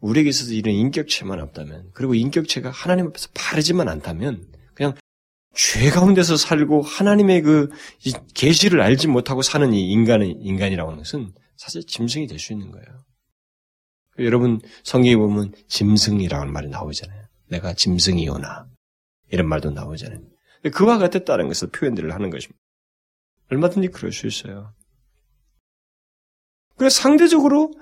[0.00, 4.46] 우리에게 있어서 이런 인격체만 없다면 그리고 인격체가 하나님 앞에서 바르지만 않다면
[5.56, 7.70] 죄 가운데서 살고 하나님의 그
[8.34, 13.04] 계시를 알지 못하고 사는 이 인간의 인간이라고 하는 것은 사실 짐승이 될 수 있는 거예요.
[14.18, 17.24] 여러분 성경에 보면 짐승이라는 말이 나오잖아요.
[17.48, 18.66] 내가 짐승이오나
[19.30, 20.20] 이런 말도 나오잖아요.
[20.74, 22.58] 그와 같았다는 것을 표현들을 하는 것입니다.
[23.50, 24.74] 얼마든지 그럴 수 있어요.
[26.76, 27.72] 그래서 상대적으로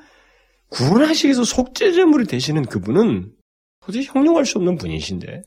[0.68, 3.34] 구원하시기 위해서 속죄제물이 되시는 그분은
[3.80, 5.42] 도저히 형용할 수 없는 분이신데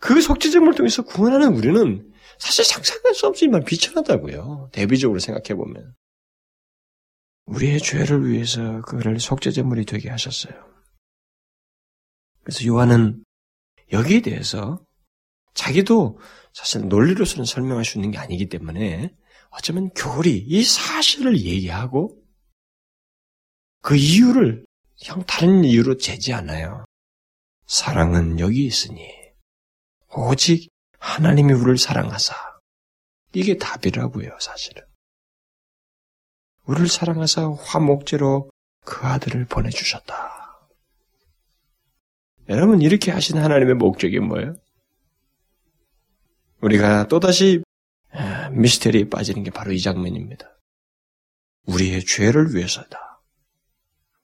[0.00, 4.70] 그 속죄제물을 통해서 구원하는 우리는 사실 상상할 수 없지만 비천하다고요.
[4.72, 5.94] 대비적으로 생각해 보면.
[7.46, 10.54] 우리의 죄를 위해서 그를 속죄제물이 되게 하셨어요.
[12.42, 13.24] 그래서 요한은
[13.92, 14.84] 여기에 대해서
[15.54, 16.18] 자기도
[16.52, 19.14] 사실 논리로서는 설명할 수 있는 게 아니기 때문에
[19.50, 22.22] 어쩌면 교리, 이 사실을 얘기하고
[23.80, 24.64] 그 이유를
[24.98, 26.84] 형 다른 이유로 재지 않아요.
[27.66, 29.17] 사랑은 여기 있으니
[30.18, 32.34] 오직 하나님이 우리를 사랑하사
[33.34, 34.82] 이게 답이라고요, 사실은.
[36.64, 38.50] 우리를 사랑하사 화목제로
[38.84, 40.68] 그 아들을 보내주셨다.
[42.48, 44.56] 여러분, 이렇게 하신 하나님의 목적이 뭐예요?
[46.62, 47.62] 우리가 또다시
[48.10, 50.58] 아, 미스테리에 빠지는 게 바로 이 장면입니다.
[51.66, 53.20] 우리의 죄를 위해서다.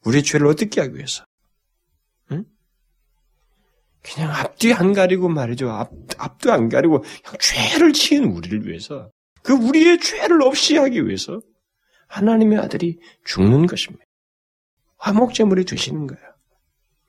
[0.07, 1.25] 우리의 죄를 어떻게 하기 위해서?
[4.05, 4.15] 응?
[4.15, 5.71] 그냥 앞뒤 안 가리고 말이죠.
[5.71, 9.11] 앞, 앞도 안 가리고 그냥 죄를 치는 우리를 위해서
[9.43, 11.41] 그 우리의 죄를 없이 하기 위해서
[12.09, 14.05] 하나님의 아들이 죽는 것입니다.
[14.99, 16.23] 화목제물이 되시는 거예요.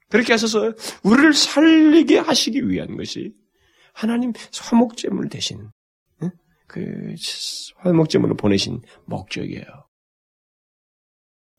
[0.09, 0.73] 그렇게 하셔서
[1.03, 3.33] 우리를 살리게 하시기 위한 것이
[3.93, 5.69] 하나님 화목제물 대신
[6.67, 7.15] 그
[7.77, 9.65] 화목제물을 보내신 목적이에요.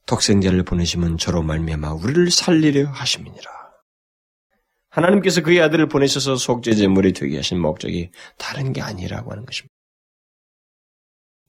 [0.07, 3.66] 독생자를 보내시면 저로 말미암아 우리를 살리려 하심이니라.
[4.91, 9.75] 하나님께서 그의 아들을 보내셔서 속죄제물이 되게 하신 목적이 다른 게 아니라고 하는 것입니다.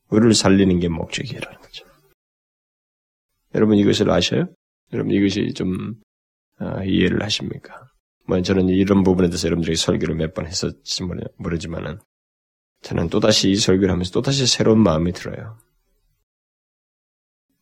[0.09, 1.85] 우리를 살리는 게 목적이라는 거죠.
[3.55, 4.47] 여러분 이것을 아셔요?
[4.93, 5.95] 여러분 이것이 좀
[6.59, 7.87] 아, 이해를 하십니까?
[8.25, 11.03] 뭐 저는 이런 부분에 대해서 여러분들에게 설교를 몇 번 했었지
[11.37, 11.99] 모르지만은
[12.81, 15.57] 저는 또다시 이 설교를 하면서 또다시 새로운 마음이 들어요.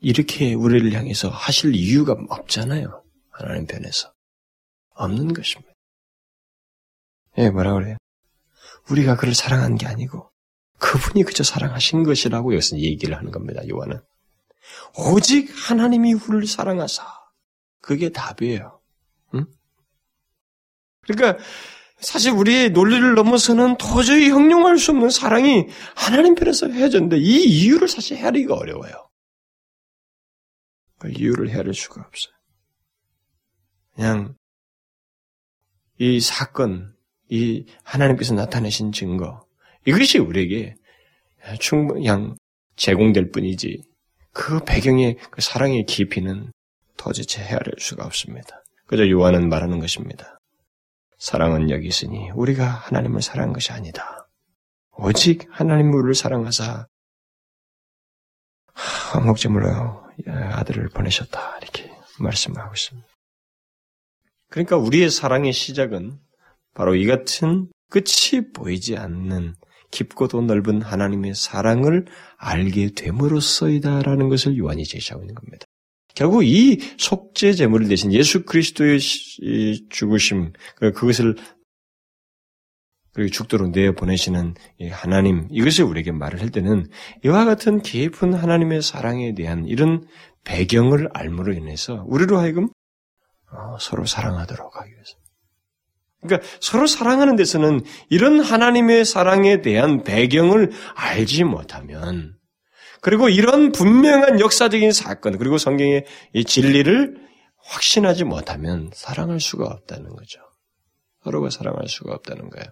[0.01, 3.03] 이렇게 우리를 향해서 하실 이유가 없잖아요.
[3.31, 4.14] 하나님 편에서.
[4.95, 5.73] 없는 것입니다.
[7.37, 7.97] 예, 뭐라 그래요?
[8.89, 10.31] 우리가 그를 사랑한 게 아니고
[10.79, 13.61] 그분이 그저 사랑하신 것이라고 여기서 얘기를 하는 겁니다.
[13.67, 14.01] 요한은.
[14.97, 17.05] 오직 하나님이 우리를 사랑하사.
[17.81, 18.81] 그게 답이에요.
[19.35, 19.45] 응?
[21.01, 21.43] 그러니까
[21.99, 28.17] 사실 우리의 논리를 넘어서는 도저히 형용할 수 없는 사랑이 하나님 편에서 헤어졌는데 이 이유를 사실
[28.17, 29.09] 헤아리기가 어려워요.
[30.99, 32.33] 그 이유를 헤아릴 수가 없어요.
[33.95, 34.35] 그냥
[35.97, 36.93] 이 사건,
[37.29, 39.45] 이 하나님께서 나타내신 증거,
[39.85, 40.75] 이것이 우리에게
[41.59, 42.07] 충분히
[42.75, 43.83] 제공될 뿐이지
[44.33, 46.51] 그 배경의 그 사랑의 깊이는
[46.97, 48.63] 도대체 헤아릴 수가 없습니다.
[48.87, 50.39] 그저 요한은 말하는 것입니다.
[51.17, 54.27] 사랑은 여기 있으니 우리가 하나님을 사랑한 것이 아니다.
[54.97, 56.87] 오직 하나님 우리를 사랑하사
[59.13, 61.57] 한목제물로 아들을 보내셨다.
[61.61, 63.07] 이렇게 말씀하고 있습니다.
[64.55, 66.13] 그러니까 우리의 사랑의 시작은
[66.73, 69.55] 바로 이 같은 끝이 보이지 않는
[69.91, 72.05] 깊고도 넓은 하나님의 사랑을
[72.37, 75.65] 알게 됨으로써이다라는 것을 요한이 제시하고 있는 겁니다.
[76.15, 78.99] 결국 이 속죄 제물을 대신 예수 그리스도의
[79.89, 81.35] 죽으심, 그, 그것을
[83.11, 84.55] 그리고 죽도록 내어 보내시는
[84.89, 86.87] 하나님 이것을 우리에게 말을 할 때는
[87.25, 90.05] 이와 같은 깊은 하나님의 사랑에 대한 이런
[90.45, 92.67] 배경을 알므로 인해서 우리로 하여금 어,
[93.79, 95.17] 서로 사랑하도록 하기 위해서.
[96.21, 102.35] 그러니까 서로 사랑하는 데서는 이런 하나님의 사랑에 대한 배경을 알지 못하면
[103.01, 107.15] 그리고 이런 분명한 역사적인 사건 그리고 성경의 이 진리를
[107.57, 110.39] 확신하지 못하면 사랑할 수가 없다는 거죠.
[111.23, 112.65] 서로가 사랑할 수가 없다는 거예요.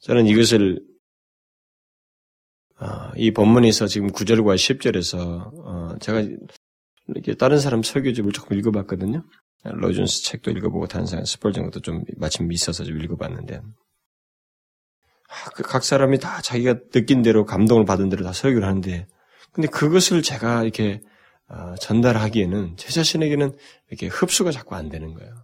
[0.00, 0.80] 저는 이것을
[2.80, 6.22] 어, 이 본문에서 지금 9절과 10절에서 어, 제가
[7.14, 9.22] 이렇게 다른 사람 설교집을 조금 읽어봤거든요.
[9.64, 16.18] 로준스 책도 읽어보고 다른 사람 스펄전 것도 좀 마침 있어서 좀 읽어봤는데 아, 그각 사람이
[16.18, 19.06] 다 자기가 느낀 대로 감동을 받은 대로 다 설교를 하는데
[19.52, 21.00] 근데 그것을 제가 이렇게
[21.48, 23.56] 어, 전달하기에는 제 자신에게는
[23.88, 25.34] 이렇게 흡수가 자꾸 안 되는 거예요.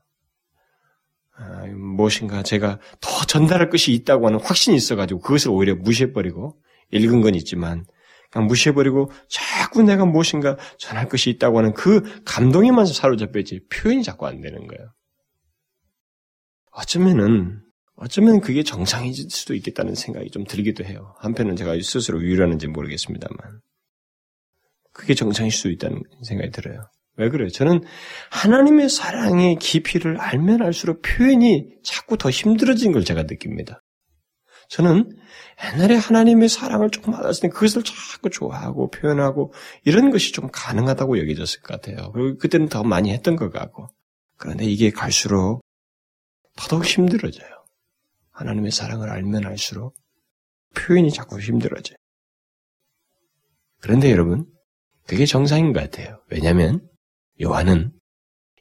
[1.39, 6.59] 아, 무엇인가 제가 더 전달할 것이 있다고 하는 확신이 있어가지고 그것을 오히려 무시해버리고
[6.93, 7.85] 읽은 건 있지만
[8.43, 14.67] 무시해버리고 자꾸 내가 무엇인가 전할 것이 있다고 하는 그 감동에만 사로잡혀있지 표현이 자꾸 안 되는
[14.67, 14.93] 거예요.
[16.71, 17.63] 어쩌면은
[17.97, 21.15] 어쩌면 그게 정상일 수도 있겠다는 생각이 좀 들기도 해요.
[21.21, 23.61] 한편은 제가 스스로 위로하는지 모르겠습니다만
[24.93, 26.91] 그게 정상일 수도 있다는 생각이 들어요.
[27.17, 27.49] 왜 그래요?
[27.49, 27.83] 저는
[28.31, 33.83] 하나님의 사랑의 깊이를 알면 알수록 표현이 자꾸 더 힘들어진 걸 제가 느낍니다.
[34.69, 35.17] 저는
[35.75, 39.53] 옛날에 하나님의 사랑을 조금 받았을 때 그것을 자꾸 좋아하고 표현하고
[39.85, 42.13] 이런 것이 좀 가능하다고 여겨졌을 것 같아요.
[42.13, 43.89] 그리고 그때는 더 많이 했던 것 같고.
[44.37, 45.63] 그런데 이게 갈수록
[46.57, 47.49] 더더욱 힘들어져요.
[48.33, 49.95] 하나님의 사랑을 알면 알수록
[50.75, 51.97] 표현이 자꾸 힘들어져요.
[53.81, 54.47] 그런데 여러분,
[55.07, 56.21] 그게 정상인 것 같아요.
[56.31, 56.87] 왜냐하면
[57.41, 57.93] 요한은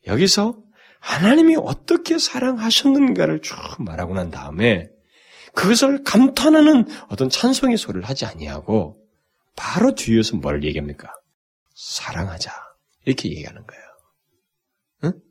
[0.08, 0.62] 여기서
[1.00, 4.88] 하나님이 어떻게 사랑하셨는가를 쭉 말하고 난 다음에
[5.56, 8.98] 그것을 감탄하는 어떤 찬송의 소리를 하지 아니하고
[9.56, 11.14] 바로 뒤에서 뭘 얘기합니까?
[11.74, 12.52] 사랑하자.
[13.06, 13.84] 이렇게 얘기하는 거예요.
[15.06, 15.22] 응?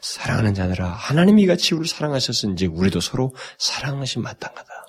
[0.00, 4.86] 사랑하는 자들아 하나님이 같이 우리를 사랑하셨은지 우리도 서로 사랑하신 마땅하다.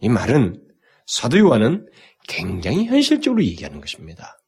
[0.00, 0.64] 이 말은
[1.06, 1.88] 사도 요한은
[2.26, 4.38] 굉장히 현실적으로 얘기하는 것입니다.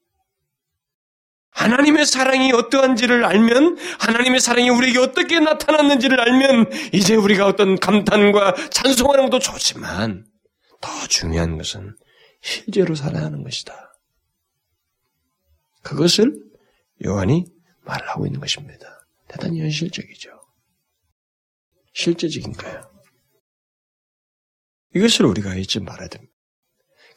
[1.60, 9.24] 하나님의 사랑이 어떠한지를 알면, 하나님의 사랑이 우리에게 어떻게 나타났는지를 알면, 이제 우리가 어떤 감탄과 찬송하는
[9.28, 10.24] 것도 좋지만,
[10.80, 11.94] 더 중요한 것은
[12.40, 13.92] 실제로 살아가는 것이다.
[15.82, 16.34] 그것을
[17.04, 17.44] 요한이
[17.82, 19.06] 말하고 있는 것입니다.
[19.28, 20.30] 대단히 현실적이죠.
[21.92, 22.90] 실제적인 거예요.
[24.94, 26.32] 이것을 우리가 잊지 말아야 됩니다.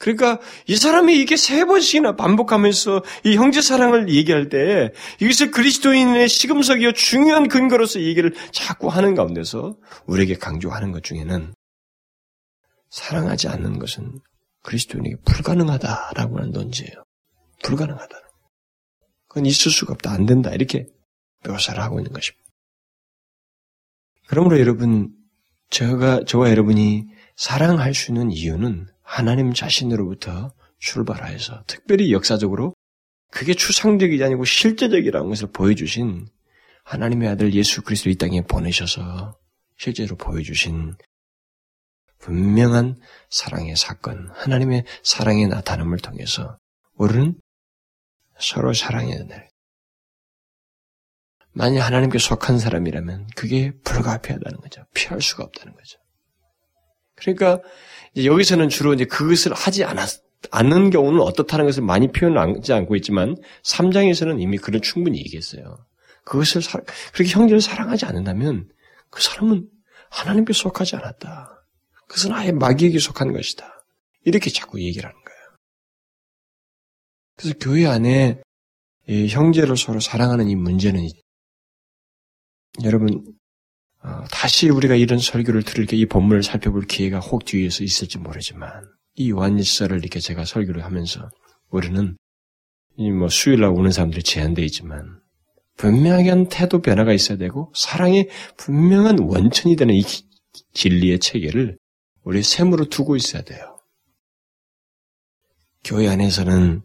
[0.04, 4.92] 그러니까 이 사람이 이게 세 번씩이나 반복하면서 이 형제 사랑을 얘기할 때
[5.22, 11.54] 이것을 그리스도인의 시금석이요 중요한 근거로서 얘기를 자꾸 하는 가운데서 우리에게 강조하는 것 중에는
[12.90, 14.20] 사랑하지 않는 것은
[14.64, 17.06] 그리스도인에게 불가능하다라고 하는 논지예요.
[17.64, 18.18] 불가능하다.
[19.30, 20.12] 그건 있을 수가 없다.
[20.12, 20.52] 안 된다.
[20.52, 20.86] 이렇게
[21.48, 22.44] 묘사를 하고 있는 것입니다.
[24.28, 25.14] 그러므로 여러분,
[25.70, 27.06] 저가, 저와 여러분이
[27.38, 32.74] 사랑할 수 있는 이유는 하나님 자신으로부터 출발하여서 특별히 역사적으로
[33.30, 36.28] 그게 추상적이지 아니고 실제적이라는 것을 보여주신
[36.84, 39.38] 하나님의 아들 예수 그리스도 이 땅에 보내셔서
[39.78, 40.96] 실제로 보여주신
[42.20, 43.00] 분명한
[43.30, 46.58] 사랑의 사건, 하나님의 사랑의 나타남을 통해서
[46.96, 47.36] 우리는
[48.40, 49.50] 서로 사랑해야 돼.
[51.52, 54.86] 만약 하나님께 속한 사람이라면 그게 불가피하다는 거죠.
[54.94, 56.00] 피할 수가 없다는 거죠.
[57.16, 57.60] 그러니까
[58.16, 64.42] 여기서는 주로 이제 그것을 하지 않았, 않는 경우는 어떻다는 것을 많이 표현하지 않고 있지만 3장에서는
[64.42, 65.86] 이미 그런 충분히 얘기했어요.
[66.26, 66.80] 그것을 사,
[67.14, 68.70] 그렇게 형제를 사랑하지 않는다면
[69.10, 69.68] 그 사람은
[70.10, 71.66] 하나님께 속하지 않았다.
[72.08, 73.86] 그것은 아예 마귀에게 속한 것이다.
[74.26, 75.58] 이렇게 자꾸 얘기를 하는 거예요.
[77.36, 78.42] 그래서 교회 안에
[79.08, 81.08] 형제를 서로 사랑하는 이 문제는
[82.84, 83.43] 여러분 어,
[84.32, 88.84] 다시 우리가 이런 설교를 들을 이 본문을 살펴볼 기회가 혹 뒤에서 있을지 모르지만
[89.16, 91.30] 이 요한일서를 이렇게 제가 설교를 하면서
[91.70, 92.18] 우리는
[92.98, 95.20] 이뭐 수요일날 오는 사람들이 제한되어 있지만
[95.78, 100.04] 분명한 태도 변화가 있어야 되고 사랑의 분명한 원천이 되는 이
[100.74, 101.78] 진리의 체계를
[102.24, 103.78] 우리 샘으로 두고 있어야 돼요.
[105.84, 106.84] 교회 안에서는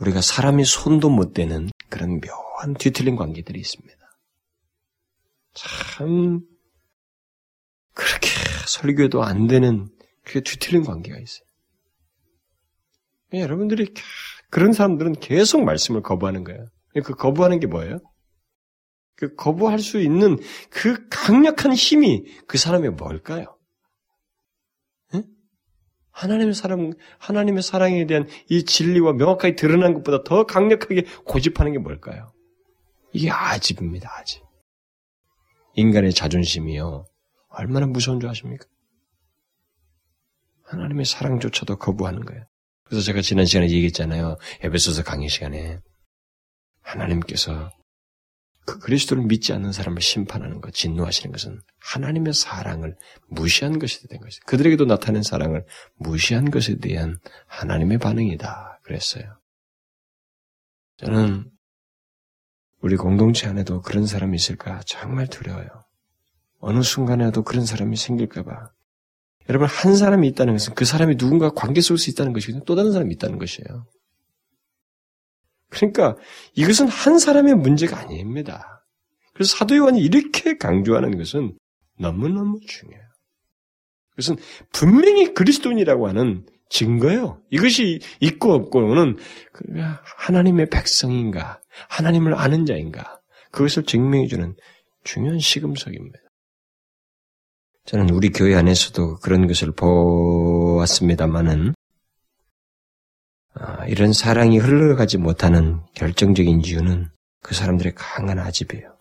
[0.00, 3.95] 우리가 사람이 손도 못 대는 그런 묘한 뒤틀린 관계들이 있습니다.
[5.56, 6.40] 참
[7.94, 8.28] 그렇게
[8.68, 9.88] 설교도 안 되는
[10.22, 11.46] 그게 뒤틀린 관계가 있어요.
[13.32, 13.92] 여러분들이
[14.50, 16.66] 그런 사람들은 계속 말씀을 거부하는 거예요.
[17.04, 17.98] 그 거부하는 게 뭐예요?
[19.16, 20.38] 그 거부할 수 있는
[20.70, 23.58] 그 강력한 힘이 그 사람의 뭘까요?
[25.14, 25.24] 응?
[26.10, 32.32] 하나님의 사랑, 하나님의 사랑에 대한 이 진리와 명확하게 드러난 것보다 더 강력하게 고집하는 게 뭘까요?
[33.12, 34.45] 이게 아집입니다, 아집.
[35.76, 37.06] 인간의 자존심이요.
[37.48, 38.66] 얼마나 무서운 줄 아십니까?
[40.64, 42.44] 하나님의 사랑조차도 거부하는 거예요.
[42.84, 44.36] 그래서 제가 지난 시간에 얘기했잖아요.
[44.62, 45.80] 에베소서 강의 시간에
[46.80, 47.70] 하나님께서
[48.64, 52.96] 그 그리스도를 믿지 않는 사람을 심판하는 것, 진노하시는 것은 하나님의 사랑을
[53.28, 55.64] 무시한 것이 된 것이 그들에게도 나타낸 사랑을
[55.94, 58.80] 무시한 것에 대한 하나님의 반응이다.
[58.82, 59.40] 그랬어요.
[60.96, 61.50] 저는
[62.86, 65.66] 우리 공동체 안에도 그런 사람이 있을까 정말 두려워요.
[66.60, 68.70] 어느 순간에도 그런 사람이 생길까봐.
[69.48, 72.62] 여러분, 한 사람이 있다는 것은 그 사람이 누군가 관계 속에서 있다는 것이거든요.
[72.64, 73.86] 또 다른 사람이 있다는 것이에요.
[75.68, 76.16] 그러니까
[76.54, 78.86] 이것은 한 사람의 문제가 아닙니다.
[79.34, 81.58] 그래서 사도 요한이 이렇게 강조하는 것은
[81.98, 83.04] 너무너무 중요해요.
[84.10, 84.36] 그것은
[84.72, 87.42] 분명히 그리스도인이라고 하는 증거예요.
[87.50, 89.16] 이것이 있고 없고는
[89.52, 89.64] 그
[90.18, 93.20] 하나님의 백성인가, 하나님을 아는 자인가,
[93.50, 94.56] 그것을 증명해주는
[95.04, 96.18] 중요한 시금석입니다.
[97.84, 101.74] 저는 우리 교회 안에서도 그런 것을 보았습니다만은
[103.54, 107.08] 아, 이런 사랑이 흘러가지 못하는 결정적인 이유는
[107.40, 108.98] 그 사람들의 강한 아집이에요.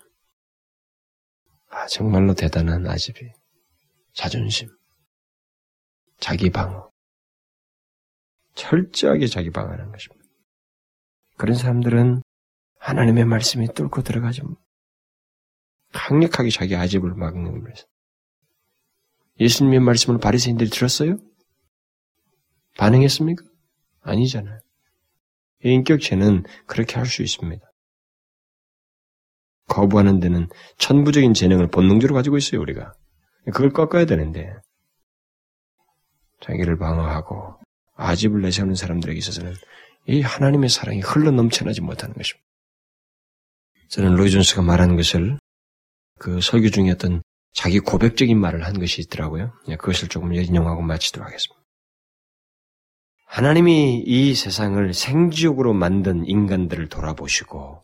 [1.69, 3.19] 아, 정말로 대단한 아집이.
[4.13, 4.69] 자존심.
[6.19, 6.89] 자기 방어.
[8.53, 10.25] 철저하게 자기 방어하는 것입니다.
[11.35, 12.21] 그런 사람들은
[12.85, 14.41] 하나님의 말씀이 뚫고 들어가지
[15.91, 17.75] 강력하게 자기 아집을 막는 거예요.
[19.39, 21.17] 예수님의 말씀을 바리새인들이 들었어요?
[22.77, 23.43] 반응했습니까?
[24.01, 24.59] 아니잖아요.
[25.63, 27.65] 인격체는 그렇게 할 수 있습니다.
[29.67, 32.93] 거부하는 데는 천부적인 재능을 본능적으로 가지고 있어요, 우리가.
[33.45, 34.53] 그걸 꺾어야 되는데,
[36.41, 37.59] 자기를 방어하고
[37.95, 39.55] 아집을 내세우는 사람들에게 있어서는
[40.07, 42.45] 이 하나님의 사랑이 흘러 넘쳐나지 못하는 것입니다.
[43.89, 45.39] 저는 로이 존스가 말하는 것을
[46.19, 47.21] 그 설교 중에 어떤
[47.53, 49.53] 자기 고백적인 말을 한 것이 있더라고요.
[49.79, 51.63] 그것을 조금 인용하고 마치도록 하겠습니다.
[53.25, 57.81] 하나님이 이 세상을 생지옥으로 만든 인간들을 돌아보시고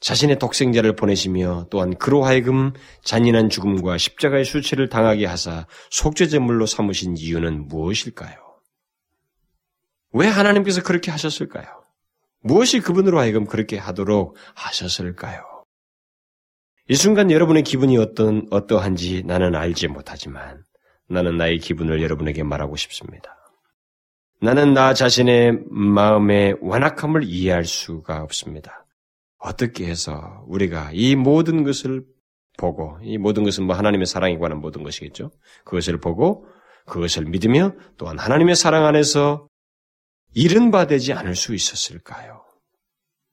[0.00, 2.72] 자신의 독생자를 보내시며 또한 그로 하여금
[3.04, 8.36] 잔인한 죽음과 십자가의 수치를 당하게 하사 속죄제물로 삼으신 이유는 무엇일까요?
[10.12, 11.79] 왜 하나님께서 그렇게 하셨을까요?
[12.42, 15.42] 무엇이 그분으로 하여금 그렇게 하도록 하셨을까요?
[16.88, 20.64] 이 순간 여러분의 기분이 어떤, 어떠한지 나는 알지 못하지만
[21.08, 23.36] 나는 나의 기분을 여러분에게 말하고 싶습니다.
[24.40, 28.86] 나는 나 자신의 마음의 완악함을 이해할 수가 없습니다.
[29.38, 32.04] 어떻게 해서 우리가 이 모든 것을
[32.56, 35.30] 보고, 이 모든 것은 뭐 하나님의 사랑에 관한 모든 것이겠죠.
[35.64, 36.46] 그것을 보고,
[36.86, 39.46] 그것을 믿으며 또한 하나님의 사랑 안에서
[40.34, 42.44] 잃은 바 되지 않을 수 있었을까요?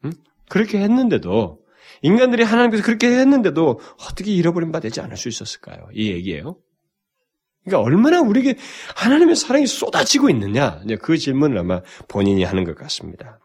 [0.05, 0.11] 응?
[0.49, 1.59] 그렇게 했는데도,
[2.01, 3.79] 인간들이 하나님께서 그렇게 했는데도
[4.09, 5.87] 어떻게 잃어버린 바 되지 않을 수 있었을까요?
[5.93, 6.57] 이 얘기예요.
[7.63, 8.57] 그러니까 얼마나 우리에게
[8.95, 10.81] 하나님의 사랑이 쏟아지고 있느냐?
[11.01, 13.39] 그 질문을 아마 본인이 하는 것 같습니다.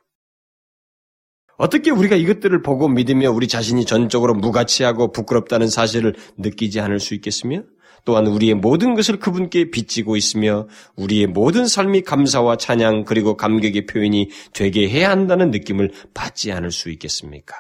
[1.57, 7.63] 어떻게 우리가 이것들을 보고 믿으며 우리 자신이 전적으로 무가치하고 부끄럽다는 사실을 느끼지 않을 수 있겠으며
[8.05, 14.31] 또한 우리의 모든 것을 그분께 빚지고 있으며 우리의 모든 삶이 감사와 찬양 그리고 감격의 표현이
[14.53, 17.55] 되게 해야 한다는 느낌을 받지 않을 수 있겠습니까?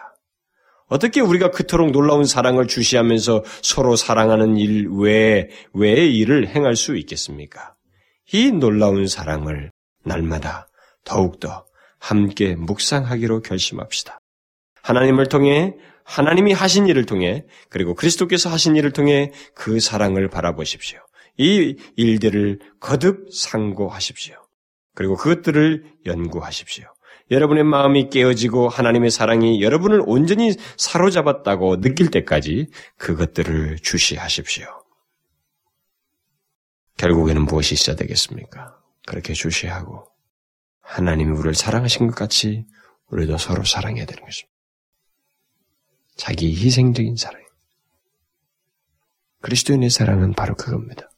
[0.88, 7.74] 어떻게 우리가 그토록 놀라운 사랑을 주시하면서 서로 사랑하는 일 외에 외의 일을 행할 수 있겠습니까?
[8.32, 9.70] 이 놀라운 사랑을
[10.04, 10.68] 날마다
[11.04, 11.64] 더욱더
[11.98, 14.18] 함께 묵상하기로 결심합시다.
[14.82, 15.74] 하나님을 통해
[16.04, 21.00] 하나님이 하신 일을 통해 그리고 그리스도께서 하신 일을 통해 그 사랑을 바라보십시오.
[21.38, 24.36] 이 일들을 거듭 상고하십시오.
[24.94, 26.86] 그리고 그것들을 연구하십시오.
[27.30, 34.66] 여러분의 마음이 깨어지고 하나님의 사랑이 여러분을 온전히 사로잡았다고 느낄 때까지 그것들을 주시하십시오.
[36.98, 38.76] 결국에는 무엇이 있어야 되겠습니까?
[39.06, 40.04] 그렇게 주시하고
[40.82, 42.66] 하나님이 우리를 사랑하신 것 같이
[43.08, 44.51] 우리도 서로 사랑해야 되는 것입니다.
[46.16, 47.42] 자기 희생적인 사랑.
[49.40, 51.10] 그리스도인의 사랑은 바로 그겁니다.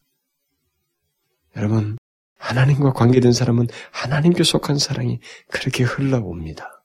[1.56, 1.98] 여러분,
[2.38, 5.20] 하나님과 관계된 사람은 하나님께 속한 사랑이
[5.50, 6.82] 그렇게 흘러옵니다.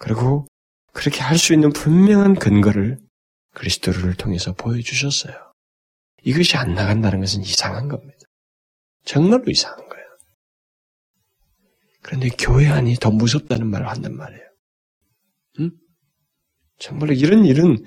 [0.00, 0.46] 그리고
[0.92, 2.98] 그렇게 할 수 있는 분명한 근거를
[3.52, 5.34] 그리스도를 통해서 보여주셨어요.
[6.22, 8.18] 이것이 안 나간다는 것은 이상한 겁니다.
[9.04, 10.04] 정말로 이상한 거예요.
[12.02, 14.44] 그런데 교회 안이 더 무섭다는 말을 한단 말이에요.
[15.60, 15.70] 응?
[16.78, 17.84] 정말로 이런 일은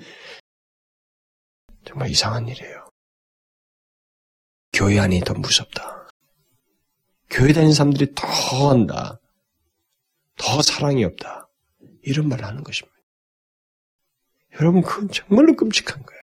[1.84, 2.88] 정말 이상한 일이에요.
[4.72, 6.08] 교회 안이 더 무섭다.
[7.30, 9.20] 교회 다니는 사람들이 더 한다.
[10.36, 11.48] 더 사랑이 없다.
[12.02, 12.96] 이런 말을 하는 것입니다.
[14.60, 16.20] 여러분, 그건 정말로 끔찍한 거예요.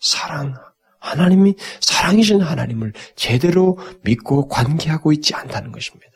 [0.00, 0.54] 사랑,
[0.98, 6.12] 하나님이 사랑이신 하나님을 제대로 믿고 관계하고 있지 않다는 것입니다.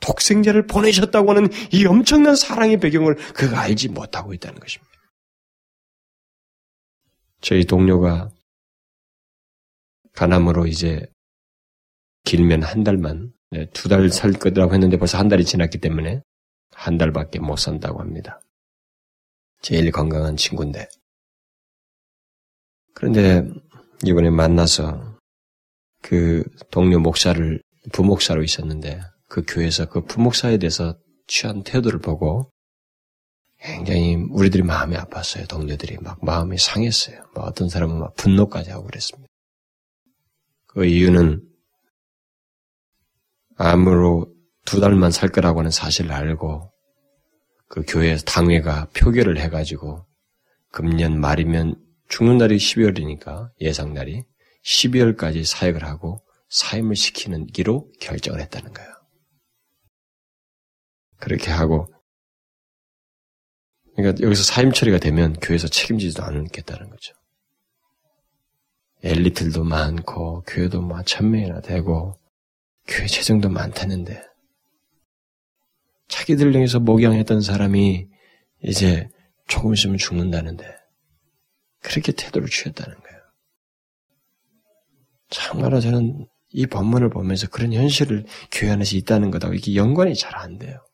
[0.00, 4.92] 독생자를 보내셨다고 하는 이 엄청난 사랑의 배경을 그가 알지 못하고 있다는 것입니다.
[7.40, 8.30] 저희 동료가
[10.14, 11.06] 가남으로 이제
[12.24, 16.22] 길면 한 달만 네, 두달 살 거라고 했는데 벌써 한 달이 지났기 때문에
[16.72, 18.40] 한 달밖에 못 산다고 합니다.
[19.60, 20.88] 제일 건강한 친구인데
[22.94, 23.48] 그런데
[24.04, 25.18] 이번에 만나서
[26.02, 27.62] 그 동료 목사를
[27.92, 29.00] 부목사로 있었는데
[29.34, 32.52] 그 교회에서 그 부목사에 대해서 취한 태도를 보고
[33.58, 35.48] 굉장히 우리들이 마음이 아팠어요.
[35.48, 37.20] 동료들이 막 마음이 상했어요.
[37.34, 39.26] 뭐 어떤 사람은 막 분노까지 하고 그랬습니다.
[40.68, 41.42] 그 이유는
[43.56, 44.32] 암으로
[44.64, 46.72] 두 달만 살 거라고 하는 사실을 알고
[47.66, 50.06] 그 교회에서 당회가 표결을 해가지고
[50.70, 51.74] 금년 말이면
[52.08, 54.22] 죽는 날이 12월이니까 예상 날이
[54.64, 58.93] 12월까지 사역을 하고 사임을 시키는 기로 결정을 했다는 거예요.
[61.24, 61.86] 그렇게 하고
[63.96, 67.14] 그러니까 여기서 사임 처리가 되면 교회에서 책임지지도 않겠다는 거죠.
[69.02, 72.18] 엘리트들도 많고 교회도 뭐 천명이나 되고
[72.86, 74.22] 교회 재정도 많다는데
[76.08, 78.06] 자기들 중에서 목양했던 사람이
[78.62, 79.08] 이제
[79.46, 80.76] 조금 있으면 죽는다는데
[81.80, 83.20] 그렇게 태도를 취했다는 거예요.
[85.30, 90.58] 참말로 저는 이 본문을 보면서 그런 현실을 교회 안에서 있다는 것하고 이게 연관이 잘 안
[90.58, 90.84] 돼요.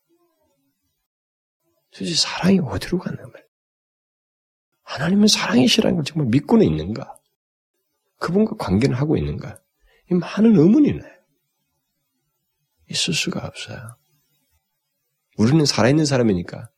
[1.93, 3.47] 도대체 사랑이 어디로 가는 거예요?
[4.83, 7.17] 하나님은 사랑이시라는 걸 정말 믿고는 있는가?
[8.19, 9.61] 그분과 관계를 하고 있는가?
[10.11, 11.13] 이 많은 의문이 나요.
[12.91, 13.97] 있을 수가 없어요.
[15.37, 16.71] 우리는 살아있는 사람이니까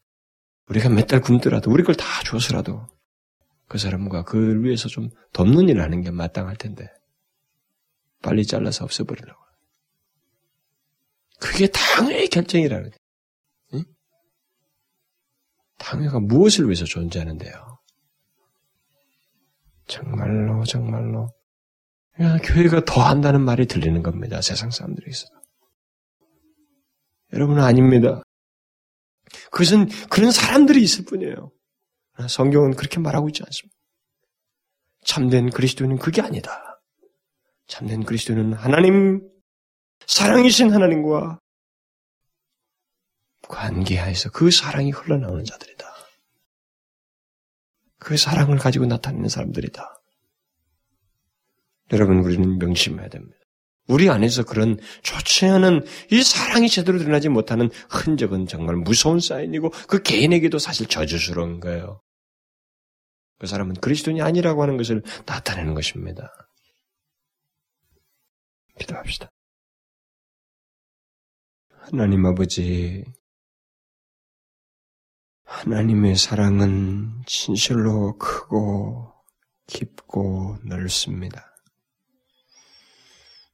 [0.69, 2.87] 우리가 몇 달 굶더라도 우리 걸 다 줘서라도
[3.67, 6.93] 그 사람과 그를 위해서 좀 돕는 일을 하는 게 마땅할 텐데
[8.23, 9.41] 빨리 잘라서 없애버리려고.
[11.41, 12.97] 그게 당의 결정이라는 거예요.
[12.97, 13.02] 응?
[15.83, 17.79] 당회가 무엇을 위해서 존재하는데요?
[19.87, 21.29] 정말로 정말로
[22.21, 24.41] 야, 교회가 더 한다는 말이 들리는 겁니다.
[24.41, 24.71] 세상
[25.09, 25.35] 있어도.
[27.33, 28.23] 여러분은 아닙니다.
[29.51, 31.51] 그것은 그런 사람들이 있을 뿐이에요.
[32.29, 33.77] 성경은 그렇게 말하고 있지 않습니다.
[35.05, 36.81] 참된 그리스도는 그게 아니다.
[37.67, 39.27] 참된 그리스도는 하나님,
[40.07, 41.39] 사랑이신 하나님과
[43.53, 45.87] 관계하에서 그 사랑이 흘러나오는 자들이다.
[47.99, 50.03] 그 사랑을 가지고 나타내는 사람들이다.
[51.93, 53.37] 여러분, 우리는 명심해야 됩니다.
[53.89, 60.03] 우리 안에서 그런 좋지 않은 이 사랑이 제대로 드러나지 못하는 흔적은 정말 무서운 사인이고 그
[60.03, 62.01] 개인에게도 사실 저주스러운 거예요.
[63.39, 66.33] 그 사람은 그리스도인이 아니라고 하는 것을 나타내는 것입니다.
[68.79, 69.29] 기도합시다.
[71.81, 73.05] 하나님 아버지,
[75.53, 79.13] 하나님의 사랑은 진실로 크고
[79.67, 81.55] 깊고 넓습니다.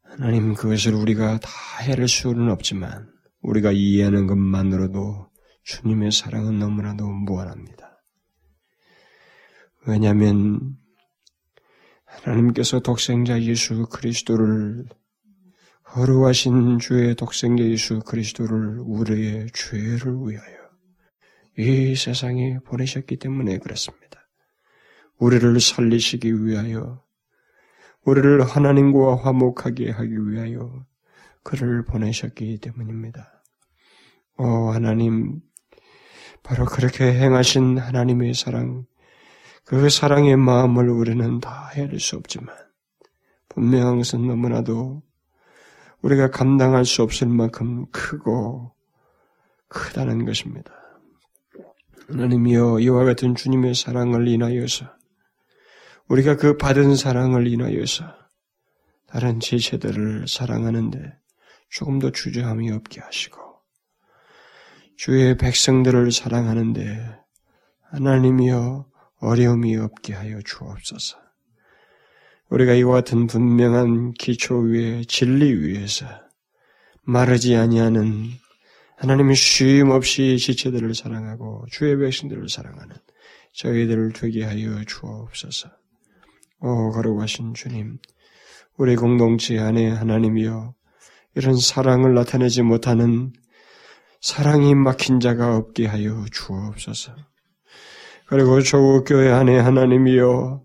[0.04, 1.50] 하나님 그것을 우리가 다
[1.82, 3.10] 해낼 수는 없지만
[3.42, 5.28] 우리가 이해하는 것만으로도
[5.64, 8.00] 주님의 사랑은 너무나도 무한합니다.
[9.86, 10.76] 왜냐하면
[12.04, 14.86] 하나님께서 독생자 예수 그리스도를
[15.96, 20.67] 허루하신 주의 독생자 예수 그리스도를 우리의 죄를 위하여
[21.58, 24.28] 이 세상에 보내셨기 때문에 그렇습니다.
[25.18, 27.02] 우리를 살리시기 위하여,
[28.04, 30.86] 우리를 하나님과 화목하게 하기 위하여
[31.42, 33.42] 그를 보내셨기 때문입니다.
[34.36, 35.40] 오, 하나님,
[36.44, 38.86] 바로 그렇게 행하신 하나님의 사랑,
[39.64, 42.54] 그 사랑의 마음을 우리는 다 헤아릴 수 없지만,
[43.48, 45.02] 분명 항상 너무나도
[46.02, 48.72] 우리가 감당할 수 없을 만큼 크고
[49.66, 50.72] 크다는 것입니다.
[52.08, 54.86] 하나님이여 이와 같은 주님의 사랑을 인하여서
[56.08, 58.04] 우리가 그 받은 사랑을 인하여서
[59.06, 60.98] 다른 지체들을 사랑하는데
[61.68, 63.38] 조금 더 주저함이 없게 하시고
[64.96, 67.18] 주의 백성들을 사랑하는데
[67.90, 68.86] 하나님이여
[69.20, 71.18] 어려움이 없게 하여 주옵소서.
[72.48, 76.06] 우리가 이와 같은 분명한 기초 위에 진리 위에서
[77.02, 78.30] 마르지 아니하는
[78.98, 82.96] 하나님이 쉼 없이 지체들을 사랑하고 주의 백성들을 사랑하는
[83.54, 85.68] 저희들을 되게 하여 주옵소서.
[86.60, 87.98] 오 거룩하신 주님,
[88.76, 90.74] 우리 공동체 안에 하나님이여
[91.36, 93.32] 이런 사랑을 나타내지 못하는
[94.20, 97.14] 사랑이 막힌 자가 없게 하여 주옵소서.
[98.26, 100.62] 그리고 조국교회 안에 하나님이여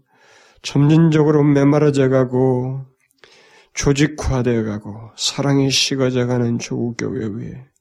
[0.63, 2.83] 점진적으로 메마라져 가고
[3.75, 7.72] 조직화되어 가고 사랑이 식어져 가는 조국교회 위에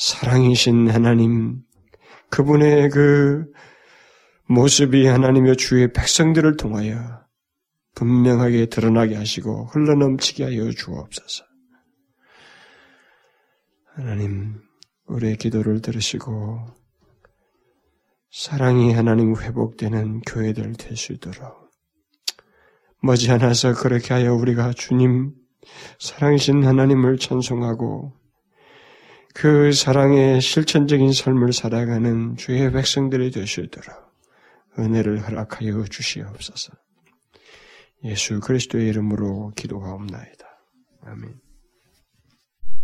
[0.00, 1.60] 사랑이신 하나님,
[2.30, 3.44] 그분의 그
[4.48, 7.20] 모습이 하나님의 주의 백성들을 통하여
[7.96, 11.44] 분명하게 드러나게 하시고 흘러넘치게 하여 주옵소서.
[13.94, 14.62] 하나님,
[15.04, 16.66] 우리의 기도를 들으시고
[18.32, 21.68] 사랑이 하나님 회복되는 교회들 될 수 있도록
[23.02, 25.34] 머지않아서 그렇게 하여 우리가 주님
[25.98, 28.18] 사랑이신 하나님을 찬송하고
[29.34, 34.10] 그 사랑의 실천적인 삶을 살아가는 주의 백성들이 되시도록
[34.78, 36.72] 은혜를 허락하여 주시옵소서.
[38.04, 40.46] 예수 그리스도의 이름으로 기도하옵나이다.
[41.02, 41.49] 아멘.